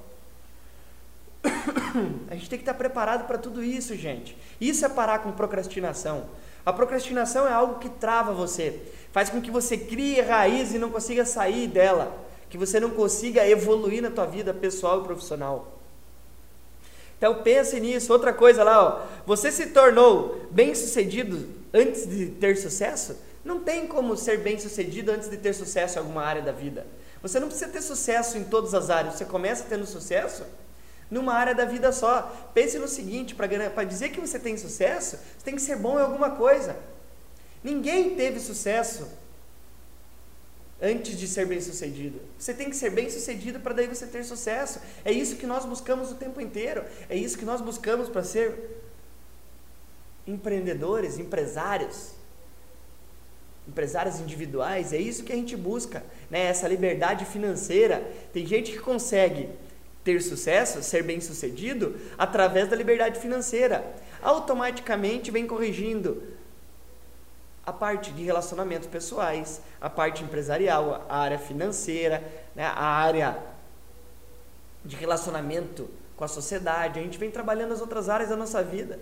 A 2.29 2.36
gente 2.36 2.50
tem 2.50 2.60
que 2.60 2.63
estar 2.63 2.74
preparado 2.74 3.25
para 3.25 3.38
tudo 3.38 3.63
isso, 3.63 3.96
gente. 3.96 4.38
Isso 4.60 4.86
é 4.86 4.89
parar 4.89 5.19
com 5.19 5.31
procrastinação. 5.31 6.27
A 6.65 6.74
procrastinação 6.74 7.48
é 7.48 7.51
algo 7.51 7.79
que 7.79 7.89
trava 7.89 8.34
você, 8.34 8.79
faz 9.12 9.29
com 9.29 9.41
que 9.41 9.50
você 9.50 9.77
crie 9.77 10.22
raiz 10.22 10.74
e 10.74 10.79
não 10.79 10.91
consiga 10.91 11.25
sair 11.25 11.67
dela, 11.67 12.15
que 12.50 12.58
você 12.58 12.79
não 12.79 12.91
consiga 12.91 13.48
evoluir 13.48 14.01
na 14.01 14.12
tua 14.12 14.25
vida 14.25 14.53
pessoal 14.53 15.01
e 15.01 15.03
profissional. 15.05 15.79
Então 17.17 17.41
pense 17.43 17.79
nisso. 17.79 18.13
Outra 18.13 18.34
coisa 18.34 18.63
lá, 18.63 18.84
ó, 18.84 19.01
você 19.25 19.51
se 19.51 19.67
tornou 19.67 20.48
bem-sucedido 20.51 21.50
antes 21.74 22.08
de 22.08 22.27
ter 22.27 22.55
sucesso? 22.55 23.17
Não 23.43 23.60
tem 23.60 23.88
como 23.88 24.15
ser 24.15 24.39
bem-sucedido 24.39 25.12
antes 25.12 25.29
de 25.29 25.38
ter 25.38 25.53
sucesso 25.53 25.98
em 25.98 26.00
alguma 26.00 26.24
área 26.24 26.41
da 26.41 26.51
vida. 26.51 26.86
Você 27.22 27.39
não 27.39 27.48
precisa 27.48 27.69
ter 27.69 27.81
sucesso 27.81 28.38
em 28.38 28.43
todas 28.46 28.74
as 28.74 28.89
áreas. 28.89 29.15
Você 29.15 29.25
começa 29.25 29.65
tendo 29.67 29.86
sucesso 29.86 30.43
numa 31.09 31.33
área 31.33 31.55
da 31.55 31.65
vida 31.65 31.91
só. 31.91 32.21
Pense 32.53 32.77
no 32.77 32.87
seguinte, 32.87 33.35
para 33.35 33.83
dizer 33.83 34.09
que 34.09 34.19
você 34.19 34.37
tem 34.37 34.57
sucesso, 34.57 35.17
você 35.17 35.43
tem 35.43 35.55
que 35.55 35.61
ser 35.61 35.75
bom 35.75 35.99
em 35.99 36.03
alguma 36.03 36.31
coisa. 36.31 36.75
Ninguém 37.63 38.15
teve 38.15 38.39
sucesso 38.39 39.07
antes 40.81 41.17
de 41.17 41.27
ser 41.27 41.45
bem 41.45 41.59
sucedido. 41.59 42.21
Você 42.37 42.53
tem 42.53 42.69
que 42.69 42.75
ser 42.75 42.89
bem 42.89 43.09
sucedido 43.09 43.59
para 43.59 43.73
daí 43.73 43.87
você 43.87 44.07
ter 44.07 44.23
sucesso. 44.23 44.79
É 45.03 45.11
isso 45.11 45.35
que 45.35 45.45
nós 45.45 45.65
buscamos 45.65 46.11
o 46.11 46.15
tempo 46.15 46.39
inteiro. 46.39 46.85
É 47.09 47.15
isso 47.15 47.37
que 47.37 47.45
nós 47.45 47.59
buscamos 47.59 48.07
para 48.07 48.23
ser 48.23 48.81
empreendedores, 50.25 51.19
empresários. 51.19 52.11
Empresários 53.67 54.19
individuais, 54.19 54.93
é 54.93 54.97
isso 54.97 55.23
que 55.23 55.31
a 55.31 55.35
gente 55.35 55.55
busca, 55.55 56.03
né? 56.27 56.45
Essa 56.45 56.67
liberdade 56.67 57.25
financeira. 57.25 58.09
Tem 58.33 58.43
gente 58.45 58.71
que 58.71 58.79
consegue 58.79 59.49
ter 60.03 60.22
sucesso, 60.22 60.82
ser 60.82 61.03
bem 61.03 61.20
sucedido 61.20 61.96
através 62.18 62.70
da 62.70 62.75
liberdade 62.75 63.20
financeira. 63.20 63.86
Automaticamente 64.22 65.32
vem 65.32 65.46
corrigindo 65.46 66.24
a 67.65 67.72
parte 67.72 68.12
de 68.12 68.24
relacionamentos 68.24 68.88
pessoais, 68.88 69.62
a 69.79 69.89
parte 69.89 70.24
empresarial, 70.24 71.06
a 71.08 71.18
área 71.18 71.38
financeira, 71.38 72.24
né, 72.56 72.65
a 72.65 72.84
área 72.84 73.38
de 74.84 74.96
relacionamento 74.96 75.89
com 76.15 76.24
a 76.24 76.27
sociedade. 76.27 77.00
A 77.00 77.03
gente 77.03 77.18
vem 77.18 77.29
trabalhando 77.29 77.74
as 77.74 77.82
outras 77.82 78.10
áreas 78.10 78.29
da 78.29 78.36
nossa 78.36 78.63
vida. 78.63 79.00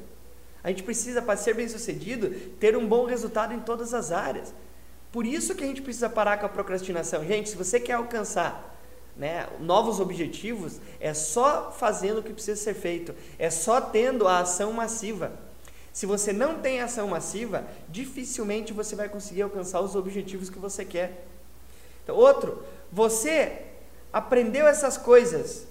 A 0.63 0.70
gente 0.70 0.84
precisa, 0.84 1.22
para 1.22 1.38
ser 1.38 1.54
bem 1.54 1.70
sucedido, 1.70 2.30
ter 2.60 2.75
um 2.75 2.86
bom 2.86 3.06
resultado 3.06 3.54
em 3.54 3.60
todas 3.60 3.94
as 3.94 4.12
áreas. 4.12 4.54
Por 5.12 5.25
isso 5.25 5.56
que 5.56 5.63
a 5.63 5.68
gente 5.68 5.82
precisa 5.82 6.10
parar 6.10 6.38
com 6.38 6.46
a 6.46 6.50
procrastinação. 6.50 7.25
Gente, 7.25 7.50
se 7.50 7.56
você 7.56 7.80
quer 7.80 7.94
alcançar 7.94 8.76
né, 9.17 9.47
novos 9.59 10.00
objetivos, 10.00 10.79
é 11.00 11.13
só 11.13 11.71
fazendo 11.71 12.19
o 12.19 12.24
que 12.24 12.33
precisa 12.33 12.62
ser 12.62 12.75
feito, 12.75 13.15
é 13.39 13.50
só 13.50 13.81
tendo 13.81 14.27
a 14.27 14.39
ação 14.39 14.71
massiva. 14.71 15.31
Se 15.91 16.05
você 16.05 16.31
não 16.31 16.59
tem 16.59 16.79
ação 16.79 17.07
massiva, 17.07 17.65
dificilmente 17.89 18.71
você 18.71 18.95
vai 18.95 19.09
conseguir 19.09 19.41
alcançar 19.41 19.81
os 19.81 19.95
objetivos 19.95 20.50
que 20.50 20.59
você 20.59 20.86
quer. 20.86 21.25
Então, 22.03 22.15
outro, 22.15 22.63
você 22.91 23.63
aprendeu 24.13 24.67
essas 24.67 24.95
coisas 24.95 25.65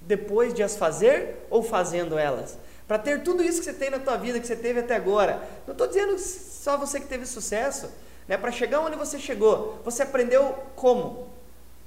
depois 0.00 0.54
de 0.54 0.62
as 0.62 0.74
fazer 0.74 1.46
ou 1.50 1.62
fazendo 1.62 2.16
elas? 2.16 2.56
Para 2.88 2.98
ter 2.98 3.22
tudo 3.22 3.42
isso 3.42 3.58
que 3.58 3.64
você 3.66 3.74
tem 3.74 3.90
na 3.90 3.98
tua 3.98 4.16
vida, 4.16 4.40
que 4.40 4.46
você 4.46 4.56
teve 4.56 4.80
até 4.80 4.96
agora. 4.96 5.42
Não 5.66 5.72
estou 5.72 5.86
dizendo 5.86 6.18
só 6.18 6.76
você 6.76 6.98
que 6.98 7.06
teve 7.06 7.26
sucesso. 7.26 7.90
Né? 8.26 8.36
Para 8.36 8.50
chegar 8.50 8.80
onde 8.80 8.96
você 8.96 9.18
chegou, 9.18 9.80
você 9.84 10.02
aprendeu 10.02 10.56
como? 10.74 11.31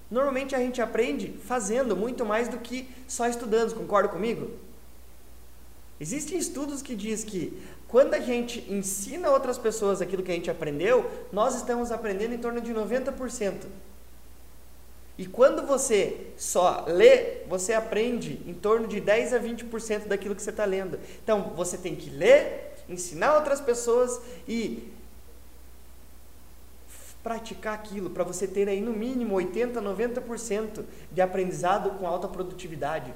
Normalmente 0.09 0.55
a 0.55 0.59
gente 0.59 0.81
aprende 0.81 1.35
fazendo 1.43 1.95
muito 1.95 2.25
mais 2.25 2.47
do 2.47 2.57
que 2.57 2.87
só 3.07 3.27
estudando, 3.27 3.73
concorda 3.75 4.09
comigo? 4.09 4.51
Existem 5.99 6.37
estudos 6.37 6.81
que 6.81 6.95
diz 6.95 7.23
que 7.23 7.61
quando 7.87 8.13
a 8.13 8.19
gente 8.19 8.65
ensina 8.71 9.29
outras 9.29 9.57
pessoas 9.57 10.01
aquilo 10.01 10.21
que 10.21 10.31
a 10.31 10.35
gente 10.35 10.51
aprendeu, 10.51 11.09
nós 11.31 11.55
estamos 11.55 11.91
aprendendo 11.91 12.33
em 12.33 12.37
torno 12.37 12.59
de 12.59 12.73
90%. 12.73 13.65
E 15.17 15.25
quando 15.25 15.65
você 15.65 16.27
só 16.35 16.83
lê, 16.87 17.43
você 17.47 17.71
aprende 17.71 18.41
em 18.45 18.53
torno 18.53 18.85
de 18.85 18.99
10 18.99 19.33
a 19.33 19.39
20% 19.39 20.07
daquilo 20.07 20.35
que 20.35 20.41
você 20.41 20.49
está 20.49 20.65
lendo. 20.65 20.99
Então, 21.23 21.53
você 21.55 21.77
tem 21.77 21.95
que 21.95 22.09
ler, 22.09 22.73
ensinar 22.89 23.35
outras 23.35 23.61
pessoas 23.61 24.19
e 24.45 24.91
praticar 27.25 27.73
aquilo, 27.73 28.11
para 28.11 28.23
você 28.23 28.45
ter 28.45 28.69
aí 28.69 28.79
no 28.79 28.93
mínimo 28.93 29.33
80, 29.33 29.81
90% 29.81 30.83
de 31.11 31.21
aprendizado 31.21 31.97
com 31.97 32.05
alta 32.05 32.27
produtividade. 32.27 33.11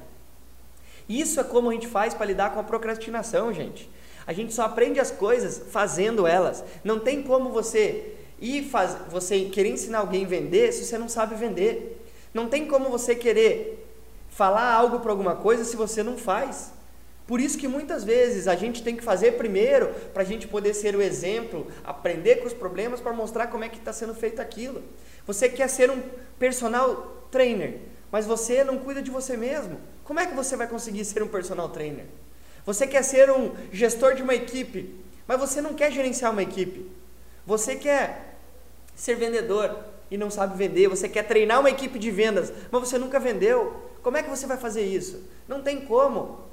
Isso 1.07 1.39
é 1.39 1.43
como 1.43 1.69
a 1.69 1.73
gente 1.73 1.85
faz 1.87 2.15
para 2.15 2.25
lidar 2.25 2.51
com 2.51 2.59
a 2.59 2.63
procrastinação, 2.63 3.53
gente. 3.53 3.87
A 4.25 4.33
gente 4.33 4.51
só 4.51 4.63
aprende 4.63 4.99
as 4.99 5.11
coisas 5.11 5.61
fazendo 5.71 6.25
elas. 6.25 6.63
Não 6.83 6.99
tem 6.99 7.21
como 7.21 7.51
você 7.51 8.15
ir 8.41 8.63
faz, 8.63 8.97
você 9.11 9.41
querer 9.45 9.69
ensinar 9.69 9.99
alguém 9.99 10.25
a 10.25 10.27
vender 10.27 10.73
se 10.73 10.85
você 10.85 10.97
não 10.97 11.07
sabe 11.07 11.35
vender. 11.35 12.03
Não 12.33 12.49
tem 12.49 12.65
como 12.65 12.89
você 12.89 13.13
querer 13.13 13.87
falar 14.27 14.73
algo 14.73 15.01
para 15.01 15.11
alguma 15.11 15.35
coisa 15.35 15.63
se 15.63 15.75
você 15.75 16.01
não 16.01 16.17
faz. 16.17 16.71
Por 17.29 17.39
isso 17.39 17.59
que 17.59 17.67
muitas 17.67 18.03
vezes 18.03 18.47
a 18.47 18.55
gente 18.55 18.81
tem 18.81 18.95
que 18.95 19.03
fazer 19.03 19.33
primeiro 19.33 19.93
para 20.15 20.23
a 20.23 20.25
gente 20.25 20.47
poder 20.47 20.73
ser 20.73 20.95
o 20.95 21.01
exemplo, 21.01 21.67
aprender 21.83 22.37
com 22.37 22.47
os 22.47 22.55
problemas 22.55 22.99
para 22.99 23.13
mostrar 23.13 23.45
como 23.45 23.63
é 23.63 23.69
que 23.69 23.77
está 23.77 23.93
sendo 23.93 24.15
feito 24.15 24.41
aquilo. 24.41 24.81
Você 25.27 25.47
quer 25.47 25.69
ser 25.69 25.91
um 25.91 26.01
personal 26.39 27.27
trainer, 27.29 27.81
mas 28.11 28.25
você 28.25 28.63
não 28.63 28.79
cuida 28.79 28.99
de 28.99 29.11
você 29.11 29.37
mesmo. 29.37 29.79
Como 30.03 30.19
é 30.19 30.25
que 30.25 30.33
você 30.33 30.55
vai 30.55 30.65
conseguir 30.65 31.05
ser 31.05 31.21
um 31.21 31.27
personal 31.27 31.69
trainer? 31.69 32.05
Você 32.65 32.87
quer 32.87 33.03
ser 33.03 33.29
um 33.29 33.51
gestor 33.71 34.15
de 34.15 34.23
uma 34.23 34.33
equipe, 34.33 34.95
mas 35.27 35.39
você 35.39 35.61
não 35.61 35.75
quer 35.75 35.91
gerenciar 35.91 36.31
uma 36.31 36.41
equipe. 36.41 36.89
Você 37.45 37.75
quer 37.75 38.39
ser 38.95 39.13
vendedor 39.13 39.77
e 40.09 40.17
não 40.17 40.31
sabe 40.31 40.57
vender. 40.57 40.87
Você 40.87 41.07
quer 41.07 41.27
treinar 41.27 41.59
uma 41.59 41.69
equipe 41.69 41.99
de 41.99 42.09
vendas, 42.09 42.51
mas 42.71 42.89
você 42.89 42.97
nunca 42.97 43.19
vendeu. 43.19 43.91
Como 44.01 44.17
é 44.17 44.23
que 44.23 44.31
você 44.31 44.47
vai 44.47 44.57
fazer 44.57 44.81
isso? 44.81 45.29
Não 45.47 45.61
tem 45.61 45.81
como. 45.81 46.48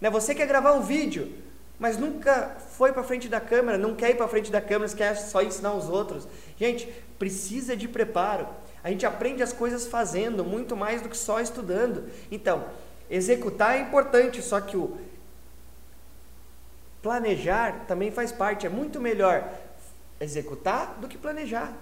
Né? 0.00 0.10
Você 0.10 0.34
quer 0.34 0.46
gravar 0.46 0.72
um 0.72 0.82
vídeo, 0.82 1.32
mas 1.78 1.96
nunca 1.96 2.56
foi 2.76 2.92
para 2.92 3.02
frente 3.02 3.28
da 3.28 3.40
câmera, 3.40 3.76
não 3.76 3.94
quer 3.94 4.10
ir 4.10 4.16
para 4.16 4.28
frente 4.28 4.50
da 4.50 4.60
câmera, 4.60 4.92
quer 4.92 5.14
só 5.14 5.42
ensinar 5.42 5.74
os 5.74 5.88
outros. 5.88 6.26
Gente, 6.58 6.86
precisa 7.18 7.76
de 7.76 7.86
preparo. 7.88 8.48
A 8.82 8.90
gente 8.90 9.04
aprende 9.04 9.42
as 9.42 9.52
coisas 9.52 9.86
fazendo, 9.86 10.44
muito 10.44 10.76
mais 10.76 11.02
do 11.02 11.08
que 11.08 11.16
só 11.16 11.40
estudando. 11.40 12.04
Então, 12.30 12.64
executar 13.10 13.76
é 13.76 13.80
importante, 13.80 14.40
só 14.42 14.60
que 14.60 14.76
o 14.76 14.96
planejar 17.02 17.84
também 17.86 18.10
faz 18.10 18.32
parte. 18.32 18.66
É 18.66 18.70
muito 18.70 19.00
melhor 19.00 19.48
executar 20.20 20.96
do 21.00 21.08
que 21.08 21.18
planejar. 21.18 21.72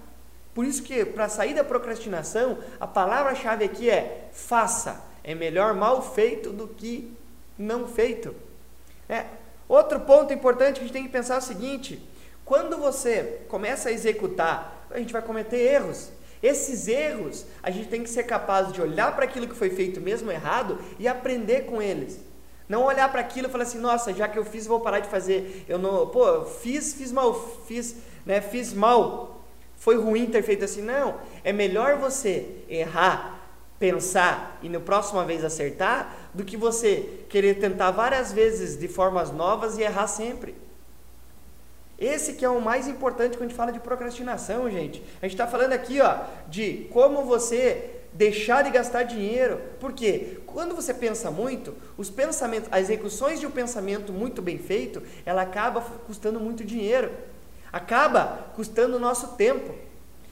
Por 0.53 0.65
isso 0.65 0.83
que 0.83 1.03
para 1.03 1.27
sair 1.27 1.53
da 1.53 1.63
procrastinação, 1.63 2.57
a 2.79 2.87
palavra-chave 2.87 3.65
aqui 3.65 3.89
é 3.89 4.29
faça. 4.31 5.03
É 5.23 5.35
melhor 5.35 5.73
mal 5.73 6.01
feito 6.01 6.51
do 6.51 6.67
que 6.67 7.13
não 7.57 7.87
feito. 7.87 8.35
É. 9.07 9.25
Outro 9.67 9.99
ponto 10.01 10.33
importante 10.33 10.75
que 10.75 10.81
a 10.81 10.83
gente 10.83 10.93
tem 10.93 11.03
que 11.03 11.09
pensar 11.09 11.35
é 11.35 11.39
o 11.39 11.41
seguinte: 11.41 12.01
quando 12.43 12.77
você 12.77 13.41
começa 13.47 13.89
a 13.89 13.91
executar, 13.91 14.87
a 14.91 14.99
gente 14.99 15.13
vai 15.13 15.21
cometer 15.21 15.57
erros. 15.57 16.11
Esses 16.43 16.87
erros, 16.87 17.45
a 17.63 17.71
gente 17.71 17.87
tem 17.87 18.03
que 18.03 18.09
ser 18.09 18.23
capaz 18.23 18.71
de 18.71 18.79
olhar 18.81 19.15
para 19.15 19.25
aquilo 19.25 19.47
que 19.47 19.55
foi 19.55 19.69
feito 19.69 19.99
mesmo 19.99 20.31
errado 20.31 20.77
e 20.99 21.07
aprender 21.07 21.61
com 21.61 21.81
eles. 21.81 22.19
Não 22.67 22.83
olhar 22.83 23.11
para 23.11 23.21
aquilo 23.21 23.47
e 23.47 23.51
falar 23.51 23.63
assim, 23.63 23.79
nossa, 23.79 24.13
já 24.13 24.27
que 24.27 24.37
eu 24.37 24.45
fiz, 24.45 24.67
vou 24.67 24.79
parar 24.79 24.99
de 24.99 25.09
fazer. 25.09 25.65
Eu 25.67 25.79
não, 25.79 26.07
pô, 26.07 26.45
fiz, 26.45 26.93
fiz 26.93 27.11
mal, 27.11 27.33
fiz, 27.67 27.95
né, 28.25 28.41
fiz 28.41 28.73
mal, 28.73 29.43
foi 29.75 29.97
ruim 29.97 30.27
ter 30.27 30.43
feito 30.43 30.65
assim. 30.65 30.81
Não, 30.81 31.15
é 31.43 31.51
melhor 31.51 31.97
você 31.97 32.63
errar, 32.67 33.39
pensar 33.79 34.59
e 34.61 34.69
no 34.69 34.81
próxima 34.81 35.25
vez 35.25 35.43
acertar 35.43 36.24
do 36.35 36.43
que 36.43 36.55
você 36.55 37.23
querer 37.29 37.55
tentar 37.55 37.91
várias 37.91 38.31
vezes 38.31 38.77
de 38.77 38.87
formas 38.87 39.31
novas 39.31 39.77
e 39.77 39.81
errar 39.81 40.07
sempre. 40.07 40.55
Esse 41.97 42.33
que 42.33 42.43
é 42.43 42.49
o 42.49 42.61
mais 42.61 42.87
importante 42.87 43.37
quando 43.37 43.45
a 43.45 43.47
gente 43.47 43.57
fala 43.57 43.71
de 43.71 43.79
procrastinação, 43.79 44.69
gente. 44.69 45.01
A 45.21 45.25
gente 45.25 45.33
está 45.33 45.47
falando 45.47 45.73
aqui, 45.73 46.01
ó, 46.01 46.17
de 46.47 46.87
como 46.91 47.23
você 47.23 47.91
deixar 48.13 48.63
de 48.63 48.69
gastar 48.69 49.03
dinheiro. 49.03 49.59
Porque 49.79 50.39
quando 50.45 50.75
você 50.75 50.93
pensa 50.93 51.31
muito, 51.31 51.73
os 51.97 52.09
pensamentos, 52.09 52.67
as 52.71 52.81
execuções 52.81 53.39
de 53.39 53.47
um 53.47 53.51
pensamento 53.51 54.11
muito 54.11 54.41
bem 54.41 54.57
feito, 54.57 55.01
ela 55.25 55.41
acaba 55.41 55.81
custando 56.05 56.39
muito 56.39 56.63
dinheiro 56.63 57.11
acaba 57.75 58.47
custando 58.55 58.95
o 58.95 58.99
nosso 58.99 59.35
tempo. 59.35 59.75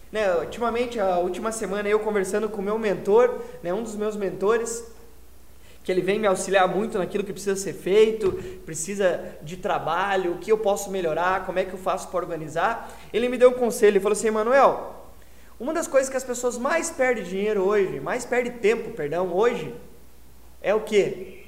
Né, 0.10 0.34
ultimamente, 0.36 0.98
a 0.98 1.18
última 1.18 1.52
semana, 1.52 1.90
eu 1.90 2.00
conversando 2.00 2.48
com 2.48 2.62
o 2.62 2.64
meu 2.64 2.80
mentor, 2.80 3.42
né, 3.62 3.74
um 3.74 3.84
dos 3.84 3.98
meus 3.98 4.16
mentores, 4.16 4.86
que 5.84 5.92
ele 5.92 6.02
vem 6.02 6.18
me 6.18 6.26
auxiliar 6.26 6.68
muito 6.68 6.98
naquilo 6.98 7.24
que 7.24 7.34
precisa 7.34 7.56
ser 7.56 7.74
feito, 7.74 8.32
precisa 8.66 9.36
de 9.42 9.58
trabalho, 9.58 10.34
o 10.34 10.38
que 10.38 10.52
eu 10.52 10.58
posso 10.58 10.90
melhorar, 10.90 11.46
como 11.46 11.60
é 11.60 11.66
que 11.66 11.74
eu 11.74 11.80
faço 11.80 12.08
para 12.08 12.20
organizar. 12.20 12.90
Ele 13.12 13.28
me 13.28 13.38
deu 13.38 13.50
um 13.50 13.54
conselho, 13.54 13.94
ele 13.94 14.00
falou 14.00 14.14
assim, 14.14 14.28
Emanuel, 14.28 14.96
uma 15.60 15.74
das 15.74 15.88
coisas 15.88 16.10
que 16.10 16.18
as 16.18 16.24
pessoas 16.24 16.58
mais 16.58 16.90
perdem 16.90 17.24
dinheiro 17.24 17.62
hoje, 17.62 18.00
mais 18.00 18.26
perdem 18.26 18.54
tempo, 18.54 18.92
perdão, 18.92 19.34
hoje, 19.34 19.76
é 20.62 20.74
o 20.74 20.80
que? 20.80 21.44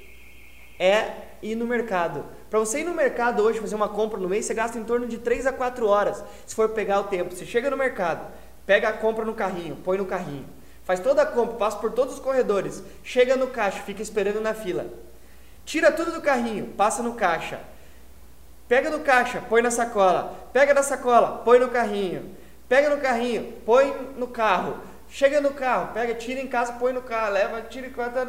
É 0.78 1.12
ir 1.42 1.54
no 1.54 1.66
mercado. 1.66 2.24
Para 2.50 2.58
você 2.58 2.80
ir 2.80 2.84
no 2.84 2.94
mercado 2.94 3.42
hoje 3.42 3.58
fazer 3.58 3.74
uma 3.74 3.88
compra 3.88 4.18
no 4.18 4.28
mês, 4.28 4.44
você 4.44 4.54
gasta 4.54 4.78
em 4.78 4.84
torno 4.84 5.06
de 5.06 5.18
3 5.18 5.46
a 5.46 5.52
4 5.52 5.86
horas, 5.86 6.22
se 6.46 6.54
for 6.54 6.68
pegar 6.68 7.00
o 7.00 7.04
tempo. 7.04 7.34
Você 7.34 7.46
chega 7.46 7.70
no 7.70 7.76
mercado, 7.76 8.30
pega 8.66 8.90
a 8.90 8.92
compra 8.92 9.24
no 9.24 9.34
carrinho, 9.34 9.76
põe 9.76 9.96
no 9.96 10.04
carrinho, 10.04 10.44
faz 10.86 11.00
toda 11.00 11.20
a 11.20 11.26
compra, 11.26 11.56
passa 11.56 11.76
por 11.76 11.92
todos 11.92 12.14
os 12.14 12.20
corredores, 12.20 12.82
chega 13.04 13.36
no 13.36 13.48
caixa, 13.48 13.82
fica 13.82 14.00
esperando 14.00 14.40
na 14.40 14.54
fila. 14.54 14.86
Tira 15.66 15.92
tudo 15.92 16.12
do 16.12 16.22
carrinho, 16.22 16.68
passa 16.68 17.02
no 17.02 17.12
caixa. 17.12 17.60
Pega 18.66 18.88
no 18.88 19.00
caixa, 19.00 19.42
põe 19.46 19.60
na 19.60 19.70
sacola. 19.70 20.48
Pega 20.52 20.72
da 20.72 20.82
sacola, 20.82 21.42
põe 21.44 21.58
no 21.58 21.68
carrinho. 21.68 22.34
Pega 22.66 22.88
no 22.88 23.02
carrinho, 23.02 23.52
põe 23.66 24.14
no 24.16 24.28
carro. 24.28 24.78
Chega 25.08 25.42
no 25.42 25.52
carro, 25.52 25.92
pega, 25.92 26.14
tira 26.14 26.40
em 26.40 26.48
casa, 26.48 26.72
põe 26.72 26.94
no 26.94 27.02
carro, 27.02 27.34
leva, 27.34 27.60
tira 27.62 27.86
em 27.86 27.92
casa, 27.92 28.24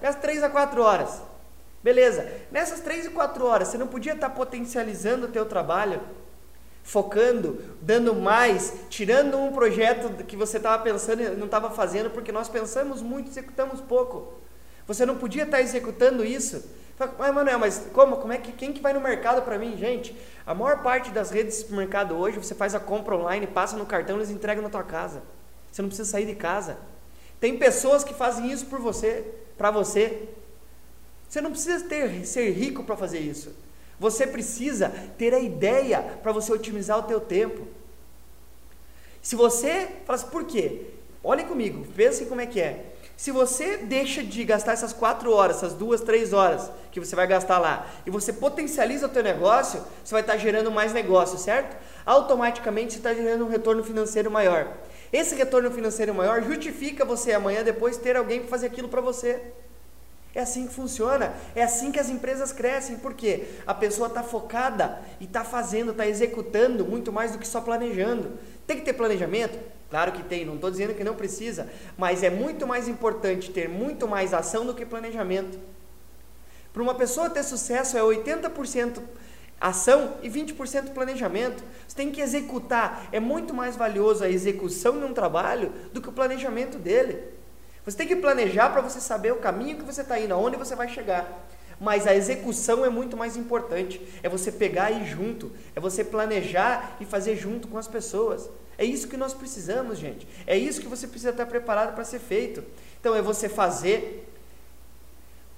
gasta 0.00 0.20
3 0.20 0.44
a 0.44 0.48
4 0.48 0.80
horas. 0.80 1.22
Beleza. 1.82 2.30
Nessas 2.50 2.80
três 2.80 3.06
e 3.06 3.10
quatro 3.10 3.46
horas, 3.46 3.68
você 3.68 3.78
não 3.78 3.86
podia 3.86 4.12
estar 4.12 4.30
potencializando 4.30 5.26
o 5.26 5.30
teu 5.30 5.46
trabalho, 5.46 6.00
focando, 6.88 7.62
dando 7.82 8.14
mais, 8.14 8.72
tirando 8.88 9.36
um 9.36 9.52
projeto 9.52 10.24
que 10.24 10.34
você 10.34 10.56
estava 10.56 10.82
pensando 10.82 11.22
e 11.22 11.28
não 11.36 11.44
estava 11.44 11.70
fazendo, 11.70 12.08
porque 12.08 12.32
nós 12.32 12.48
pensamos 12.48 13.02
muito 13.02 13.26
e 13.26 13.28
executamos 13.28 13.78
pouco. 13.82 14.32
Você 14.86 15.04
não 15.04 15.18
podia 15.18 15.42
estar 15.42 15.60
executando 15.60 16.24
isso. 16.24 16.64
Mas, 17.18 17.34
Manuel, 17.34 17.58
mas 17.58 17.86
como? 17.92 18.16
Como 18.16 18.32
é 18.32 18.38
que 18.38 18.52
quem 18.52 18.72
que 18.72 18.80
vai 18.80 18.94
no 18.94 19.02
mercado 19.02 19.42
para 19.42 19.58
mim, 19.58 19.76
gente? 19.76 20.16
A 20.46 20.54
maior 20.54 20.82
parte 20.82 21.10
das 21.10 21.30
redes 21.30 21.56
de 21.56 21.60
supermercado 21.60 22.16
hoje, 22.16 22.38
você 22.38 22.54
faz 22.54 22.74
a 22.74 22.80
compra 22.80 23.14
online, 23.14 23.46
passa 23.46 23.76
no 23.76 23.84
cartão, 23.84 24.16
eles 24.16 24.30
entregam 24.30 24.62
na 24.62 24.70
tua 24.70 24.82
casa. 24.82 25.22
Você 25.70 25.82
não 25.82 25.90
precisa 25.90 26.10
sair 26.10 26.24
de 26.24 26.36
casa. 26.36 26.78
Tem 27.38 27.58
pessoas 27.58 28.02
que 28.02 28.14
fazem 28.14 28.50
isso 28.50 28.64
por 28.64 28.80
você, 28.80 29.26
para 29.58 29.70
você. 29.70 30.26
Você 31.28 31.42
não 31.42 31.50
precisa 31.50 31.84
ter, 31.86 32.24
ser 32.24 32.50
rico 32.52 32.82
para 32.82 32.96
fazer 32.96 33.18
isso. 33.18 33.67
Você 33.98 34.26
precisa 34.26 34.92
ter 35.16 35.34
a 35.34 35.40
ideia 35.40 36.02
para 36.22 36.32
você 36.32 36.52
otimizar 36.52 36.98
o 36.98 37.02
teu 37.02 37.20
tempo. 37.20 37.66
Se 39.20 39.34
você 39.34 39.88
fala 40.06 40.18
assim, 40.18 40.28
por 40.28 40.44
quê? 40.44 40.82
Olhem 41.22 41.46
comigo, 41.46 41.84
pensem 41.96 42.26
como 42.26 42.40
é 42.40 42.46
que 42.46 42.60
é. 42.60 42.84
Se 43.16 43.32
você 43.32 43.78
deixa 43.78 44.22
de 44.22 44.44
gastar 44.44 44.74
essas 44.74 44.92
quatro 44.92 45.32
horas, 45.32 45.56
essas 45.56 45.74
duas, 45.74 46.00
três 46.00 46.32
horas 46.32 46.70
que 46.92 47.00
você 47.00 47.16
vai 47.16 47.26
gastar 47.26 47.58
lá, 47.58 47.90
e 48.06 48.10
você 48.10 48.32
potencializa 48.32 49.06
o 49.06 49.08
teu 49.08 49.24
negócio, 49.24 49.84
você 50.04 50.14
vai 50.14 50.20
estar 50.20 50.36
gerando 50.36 50.70
mais 50.70 50.92
negócio, 50.92 51.36
certo? 51.36 51.76
Automaticamente 52.06 52.92
você 52.92 52.98
está 53.00 53.12
gerando 53.12 53.44
um 53.44 53.48
retorno 53.48 53.82
financeiro 53.82 54.30
maior. 54.30 54.72
Esse 55.12 55.34
retorno 55.34 55.68
financeiro 55.72 56.14
maior 56.14 56.42
justifica 56.42 57.04
você 57.04 57.32
amanhã 57.32 57.64
depois 57.64 57.96
ter 57.96 58.16
alguém 58.16 58.38
para 58.38 58.50
fazer 58.50 58.66
aquilo 58.68 58.88
para 58.88 59.00
você. 59.00 59.42
É 60.38 60.42
assim 60.42 60.68
que 60.68 60.72
funciona, 60.72 61.34
é 61.52 61.64
assim 61.64 61.90
que 61.90 61.98
as 61.98 62.08
empresas 62.08 62.52
crescem, 62.52 62.94
porque 62.98 63.48
a 63.66 63.74
pessoa 63.74 64.06
está 64.06 64.22
focada 64.22 65.00
e 65.18 65.24
está 65.24 65.42
fazendo, 65.42 65.90
está 65.90 66.06
executando 66.06 66.86
muito 66.86 67.12
mais 67.12 67.32
do 67.32 67.38
que 67.38 67.48
só 67.48 67.60
planejando. 67.60 68.38
Tem 68.64 68.76
que 68.76 68.84
ter 68.84 68.92
planejamento? 68.92 69.58
Claro 69.90 70.12
que 70.12 70.22
tem, 70.22 70.44
não 70.44 70.54
estou 70.54 70.70
dizendo 70.70 70.94
que 70.94 71.02
não 71.02 71.16
precisa, 71.16 71.68
mas 71.96 72.22
é 72.22 72.30
muito 72.30 72.68
mais 72.68 72.86
importante 72.86 73.50
ter 73.50 73.68
muito 73.68 74.06
mais 74.06 74.32
ação 74.32 74.64
do 74.64 74.74
que 74.74 74.86
planejamento. 74.86 75.58
Para 76.72 76.84
uma 76.84 76.94
pessoa 76.94 77.28
ter 77.28 77.42
sucesso 77.42 77.98
é 77.98 78.00
80% 78.00 79.02
ação 79.60 80.18
e 80.22 80.30
20% 80.30 80.92
planejamento. 80.92 81.64
Você 81.84 81.96
tem 81.96 82.12
que 82.12 82.20
executar, 82.20 83.08
é 83.10 83.18
muito 83.18 83.52
mais 83.52 83.74
valioso 83.74 84.22
a 84.22 84.30
execução 84.30 85.00
de 85.00 85.04
um 85.04 85.12
trabalho 85.12 85.72
do 85.92 86.00
que 86.00 86.08
o 86.08 86.12
planejamento 86.12 86.78
dele. 86.78 87.37
Você 87.88 87.96
tem 87.96 88.06
que 88.06 88.16
planejar 88.16 88.68
para 88.68 88.82
você 88.82 89.00
saber 89.00 89.32
o 89.32 89.36
caminho 89.36 89.78
que 89.78 89.82
você 89.82 90.02
está 90.02 90.20
indo, 90.20 90.34
aonde 90.34 90.58
você 90.58 90.76
vai 90.76 90.90
chegar. 90.90 91.48
Mas 91.80 92.06
a 92.06 92.14
execução 92.14 92.84
é 92.84 92.90
muito 92.90 93.16
mais 93.16 93.34
importante. 93.34 93.98
É 94.22 94.28
você 94.28 94.52
pegar 94.52 94.90
e 94.90 95.00
ir 95.00 95.06
junto. 95.06 95.50
É 95.74 95.80
você 95.80 96.04
planejar 96.04 96.98
e 97.00 97.06
fazer 97.06 97.34
junto 97.34 97.66
com 97.66 97.78
as 97.78 97.88
pessoas. 97.88 98.50
É 98.76 98.84
isso 98.84 99.08
que 99.08 99.16
nós 99.16 99.32
precisamos, 99.32 99.98
gente. 99.98 100.28
É 100.46 100.54
isso 100.54 100.82
que 100.82 100.86
você 100.86 101.06
precisa 101.06 101.30
estar 101.30 101.46
preparado 101.46 101.94
para 101.94 102.04
ser 102.04 102.18
feito. 102.18 102.62
Então 103.00 103.14
é 103.14 103.22
você 103.22 103.48
fazer 103.48 104.37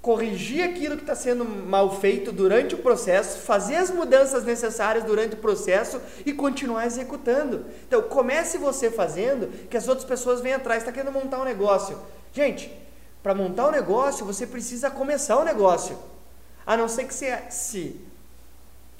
corrigir 0.01 0.63
aquilo 0.63 0.95
que 0.95 1.03
está 1.03 1.13
sendo 1.13 1.45
mal 1.45 1.99
feito 1.99 2.31
durante 2.31 2.73
o 2.73 2.79
processo, 2.79 3.37
fazer 3.39 3.75
as 3.75 3.91
mudanças 3.91 4.43
necessárias 4.43 5.03
durante 5.03 5.35
o 5.35 5.37
processo 5.37 6.01
e 6.25 6.33
continuar 6.33 6.87
executando. 6.87 7.65
Então, 7.87 8.01
comece 8.01 8.57
você 8.57 8.89
fazendo, 8.89 9.47
que 9.67 9.77
as 9.77 9.87
outras 9.87 10.07
pessoas 10.07 10.41
venham 10.41 10.57
atrás. 10.57 10.81
Está 10.81 10.91
querendo 10.91 11.13
montar 11.13 11.39
um 11.39 11.43
negócio. 11.43 11.99
Gente, 12.33 12.75
para 13.21 13.35
montar 13.35 13.67
um 13.67 13.71
negócio, 13.71 14.25
você 14.25 14.47
precisa 14.47 14.89
começar 14.89 15.37
o 15.37 15.41
um 15.41 15.45
negócio. 15.45 15.97
A 16.65 16.75
não 16.75 16.87
ser 16.87 17.05
que 17.05 17.13
você 17.13 17.37
se 17.51 18.01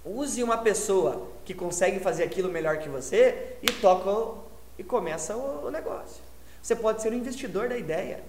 use 0.06 0.44
uma 0.44 0.60
pessoa 0.60 1.28
que 1.44 1.54
consegue 1.54 2.00
fazer 2.00 2.24
aquilo 2.24 2.50
melhor 2.50 2.78
que 2.78 2.90
você 2.90 3.56
e 3.64 3.72
toca 3.72 4.40
e 4.78 4.84
começa 4.84 5.36
o 5.36 5.72
negócio. 5.72 6.22
Você 6.62 6.76
pode 6.76 7.02
ser 7.02 7.12
um 7.12 7.16
investidor 7.16 7.70
da 7.70 7.78
ideia. 7.78 8.24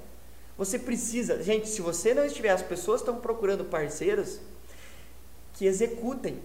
Você 0.63 0.79
precisa, 0.79 1.43
gente, 1.43 1.69
se 1.69 1.83
você 1.83 2.15
não 2.15 2.25
estiver, 2.25 2.51
as 2.51 2.63
pessoas 2.63 3.01
estão 3.01 3.17
procurando 3.17 3.65
parceiros 3.65 4.39
que 5.55 5.67
executem. 5.67 6.41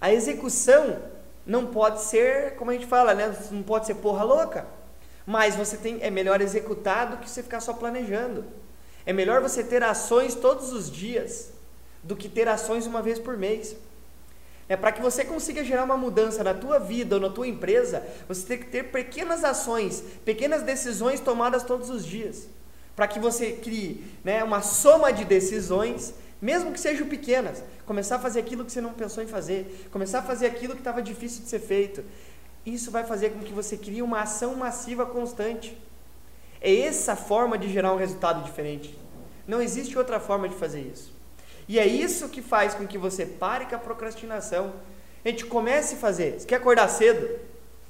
A 0.00 0.12
execução 0.12 1.00
não 1.46 1.66
pode 1.66 2.02
ser, 2.02 2.56
como 2.56 2.72
a 2.72 2.74
gente 2.74 2.86
fala, 2.86 3.14
né? 3.14 3.32
Não 3.52 3.62
pode 3.62 3.86
ser 3.86 3.94
porra 3.94 4.24
louca. 4.24 4.66
Mas 5.24 5.54
você 5.54 5.76
tem, 5.76 6.02
é 6.02 6.10
melhor 6.10 6.40
executar 6.40 7.10
do 7.12 7.18
que 7.18 7.30
você 7.30 7.44
ficar 7.44 7.60
só 7.60 7.72
planejando. 7.72 8.44
É 9.06 9.12
melhor 9.12 9.40
você 9.40 9.62
ter 9.62 9.84
ações 9.84 10.34
todos 10.34 10.72
os 10.72 10.90
dias 10.90 11.52
do 12.02 12.16
que 12.16 12.28
ter 12.28 12.48
ações 12.48 12.88
uma 12.88 13.02
vez 13.02 13.20
por 13.20 13.36
mês. 13.36 13.76
É 14.68 14.76
para 14.76 14.90
que 14.90 15.00
você 15.00 15.24
consiga 15.24 15.62
gerar 15.62 15.84
uma 15.84 15.96
mudança 15.96 16.42
na 16.42 16.54
tua 16.54 16.80
vida 16.80 17.14
ou 17.14 17.20
na 17.20 17.30
tua 17.30 17.46
empresa, 17.46 18.02
você 18.26 18.44
tem 18.44 18.58
que 18.58 18.66
ter 18.66 18.90
pequenas 18.90 19.44
ações, 19.44 20.02
pequenas 20.24 20.64
decisões 20.64 21.20
tomadas 21.20 21.62
todos 21.62 21.88
os 21.88 22.04
dias 22.04 22.48
para 23.02 23.08
que 23.08 23.18
você 23.18 23.50
crie 23.50 24.04
né, 24.22 24.44
uma 24.44 24.62
soma 24.62 25.12
de 25.12 25.24
decisões, 25.24 26.14
mesmo 26.40 26.70
que 26.70 26.78
sejam 26.78 27.08
pequenas. 27.08 27.60
Começar 27.84 28.14
a 28.14 28.18
fazer 28.20 28.38
aquilo 28.38 28.64
que 28.64 28.70
você 28.70 28.80
não 28.80 28.92
pensou 28.92 29.24
em 29.24 29.26
fazer, 29.26 29.88
começar 29.90 30.20
a 30.20 30.22
fazer 30.22 30.46
aquilo 30.46 30.74
que 30.74 30.80
estava 30.82 31.02
difícil 31.02 31.42
de 31.42 31.48
ser 31.48 31.58
feito. 31.58 32.04
Isso 32.64 32.92
vai 32.92 33.02
fazer 33.02 33.30
com 33.30 33.40
que 33.40 33.52
você 33.52 33.76
crie 33.76 34.02
uma 34.02 34.20
ação 34.20 34.54
massiva 34.54 35.04
constante. 35.04 35.76
É 36.60 36.72
essa 36.82 37.16
forma 37.16 37.58
de 37.58 37.68
gerar 37.72 37.92
um 37.92 37.96
resultado 37.96 38.44
diferente. 38.44 38.96
Não 39.48 39.60
existe 39.60 39.98
outra 39.98 40.20
forma 40.20 40.48
de 40.48 40.54
fazer 40.54 40.82
isso. 40.82 41.12
E 41.66 41.80
é 41.80 41.86
isso 41.88 42.28
que 42.28 42.40
faz 42.40 42.72
com 42.72 42.86
que 42.86 42.98
você 42.98 43.26
pare 43.26 43.66
com 43.66 43.74
a 43.74 43.78
procrastinação. 43.80 44.74
A 45.24 45.28
gente 45.28 45.44
comece 45.46 45.96
a 45.96 45.98
fazer. 45.98 46.38
Você 46.38 46.46
quer 46.46 46.54
acordar 46.54 46.86
cedo? 46.86 47.28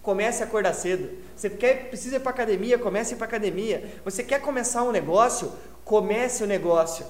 Comece 0.02 0.42
a 0.42 0.46
acordar 0.46 0.74
cedo. 0.74 1.10
Você 1.36 1.48
quer, 1.48 1.88
precisa 1.88 2.16
ir 2.16 2.20
para 2.20 2.30
academia? 2.30 2.76
Comece 2.76 3.14
a 3.14 3.16
para 3.16 3.26
academia. 3.26 3.88
Você 4.04 4.24
quer 4.24 4.40
começar 4.40 4.82
um 4.82 4.90
negócio? 4.90 5.52
Comece 5.84 6.42
o 6.42 6.46
negócio. 6.46 7.06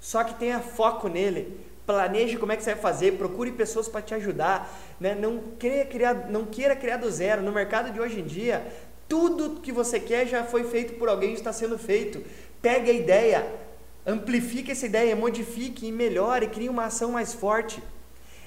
Só 0.00 0.24
que 0.24 0.34
tenha 0.34 0.60
foco 0.60 1.08
nele. 1.08 1.60
Planeje 1.84 2.38
como 2.38 2.52
é 2.52 2.56
que 2.56 2.62
você 2.62 2.72
vai 2.72 2.82
fazer. 2.82 3.18
Procure 3.18 3.52
pessoas 3.52 3.86
para 3.86 4.00
te 4.00 4.14
ajudar. 4.14 4.74
Né? 4.98 5.14
Não, 5.14 5.40
queira 5.58 5.84
criar, 5.84 6.30
não 6.30 6.46
queira 6.46 6.74
criar 6.74 6.96
do 6.96 7.10
zero. 7.10 7.42
No 7.42 7.52
mercado 7.52 7.92
de 7.92 8.00
hoje 8.00 8.20
em 8.20 8.24
dia, 8.24 8.66
tudo 9.06 9.60
que 9.60 9.70
você 9.70 10.00
quer 10.00 10.26
já 10.26 10.42
foi 10.42 10.64
feito 10.64 10.94
por 10.94 11.08
alguém, 11.08 11.34
está 11.34 11.52
sendo 11.52 11.78
feito. 11.78 12.24
Pegue 12.62 12.90
a 12.90 12.94
ideia, 12.94 13.46
amplifique 14.06 14.70
essa 14.70 14.86
ideia, 14.86 15.14
modifique 15.14 15.86
e 15.86 15.92
melhore, 15.92 16.46
crie 16.46 16.68
uma 16.68 16.86
ação 16.86 17.12
mais 17.12 17.34
forte. 17.34 17.82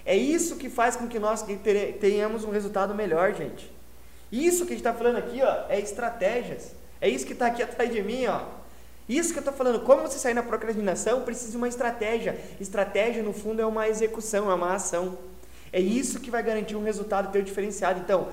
É 0.06 0.16
isso 0.16 0.58
que 0.58 0.70
faz 0.70 0.96
com 0.96 1.08
que 1.08 1.20
nós 1.20 1.46
tenhamos 2.00 2.44
um 2.44 2.52
resultado 2.52 2.94
melhor, 2.94 3.34
gente. 3.34 3.72
Isso 4.32 4.66
que 4.66 4.74
a 4.74 4.76
gente 4.76 4.86
está 4.86 4.94
falando 4.94 5.18
aqui, 5.18 5.42
ó, 5.42 5.66
é 5.70 5.80
estratégias. 5.80 6.76
É 7.00 7.08
isso 7.08 7.26
que 7.26 7.34
está 7.34 7.48
aqui 7.48 7.62
atrás 7.64 7.92
de 7.92 8.02
mim, 8.02 8.26
ó. 8.26 8.42
Isso 9.08 9.32
que 9.32 9.40
eu 9.40 9.42
estou 9.42 9.54
falando, 9.54 9.82
como 9.82 10.02
você 10.02 10.18
sair 10.18 10.34
na 10.34 10.44
procrastinação, 10.44 11.22
precisa 11.22 11.52
de 11.52 11.58
uma 11.58 11.68
estratégia. 11.68 12.40
Estratégia, 12.60 13.22
no 13.22 13.34
fundo, 13.34 13.62
é 13.62 13.66
uma 13.66 13.88
execução, 13.88 14.50
é 14.50 14.54
uma 14.54 14.74
ação. 14.74 15.18
É 15.72 15.80
isso 15.80 16.20
que 16.20 16.32
vai 16.32 16.42
garantir 16.42 16.76
um 16.76 16.84
resultado 16.84 17.32
teu 17.32 17.42
diferenciado. 17.42 18.00
Então, 18.00 18.30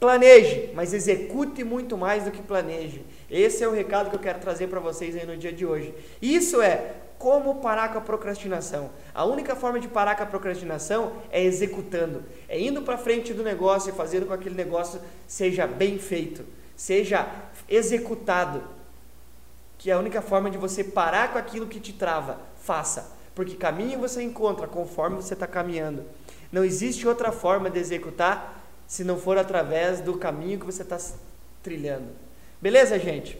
planeje, 0.00 0.70
mas 0.74 0.92
execute 0.92 1.62
muito 1.62 1.96
mais 1.96 2.24
do 2.24 2.30
que 2.30 2.42
planeje. 2.42 3.04
Esse 3.30 3.62
é 3.62 3.68
o 3.68 3.72
recado 3.72 4.10
que 4.10 4.16
eu 4.16 4.20
quero 4.20 4.40
trazer 4.40 4.66
para 4.66 4.80
vocês 4.80 5.16
aí 5.16 5.24
no 5.24 5.36
dia 5.36 5.52
de 5.52 5.64
hoje. 5.64 5.94
Isso 6.20 6.60
é 6.60 6.96
como 7.18 7.56
parar 7.56 7.92
com 7.92 7.98
a 7.98 8.00
procrastinação? 8.00 8.90
A 9.14 9.24
única 9.24 9.56
forma 9.56 9.80
de 9.80 9.88
parar 9.88 10.16
com 10.16 10.22
a 10.22 10.26
procrastinação 10.26 11.12
é 11.30 11.42
executando, 11.42 12.22
é 12.48 12.60
indo 12.60 12.82
para 12.82 12.98
frente 12.98 13.32
do 13.32 13.42
negócio 13.42 13.90
e 13.90 13.92
fazendo 13.92 14.26
com 14.26 14.32
que 14.32 14.40
aquele 14.40 14.54
negócio 14.54 15.00
seja 15.26 15.66
bem 15.66 15.98
feito, 15.98 16.44
seja 16.76 17.26
executado. 17.68 18.62
Que 19.78 19.90
é 19.90 19.94
a 19.94 19.98
única 19.98 20.22
forma 20.22 20.50
de 20.50 20.58
você 20.58 20.82
parar 20.82 21.32
com 21.32 21.38
aquilo 21.38 21.66
que 21.66 21.80
te 21.80 21.92
trava. 21.92 22.38
Faça, 22.60 23.12
porque 23.34 23.56
caminho 23.56 23.98
você 23.98 24.22
encontra 24.22 24.66
conforme 24.66 25.16
você 25.16 25.34
está 25.34 25.46
caminhando. 25.46 26.04
Não 26.50 26.64
existe 26.64 27.06
outra 27.06 27.32
forma 27.32 27.68
de 27.68 27.78
executar 27.78 28.62
se 28.86 29.02
não 29.04 29.18
for 29.18 29.36
através 29.36 30.00
do 30.00 30.14
caminho 30.16 30.58
que 30.58 30.66
você 30.66 30.82
está 30.82 30.98
trilhando. 31.62 32.08
Beleza, 32.60 32.98
gente? 32.98 33.38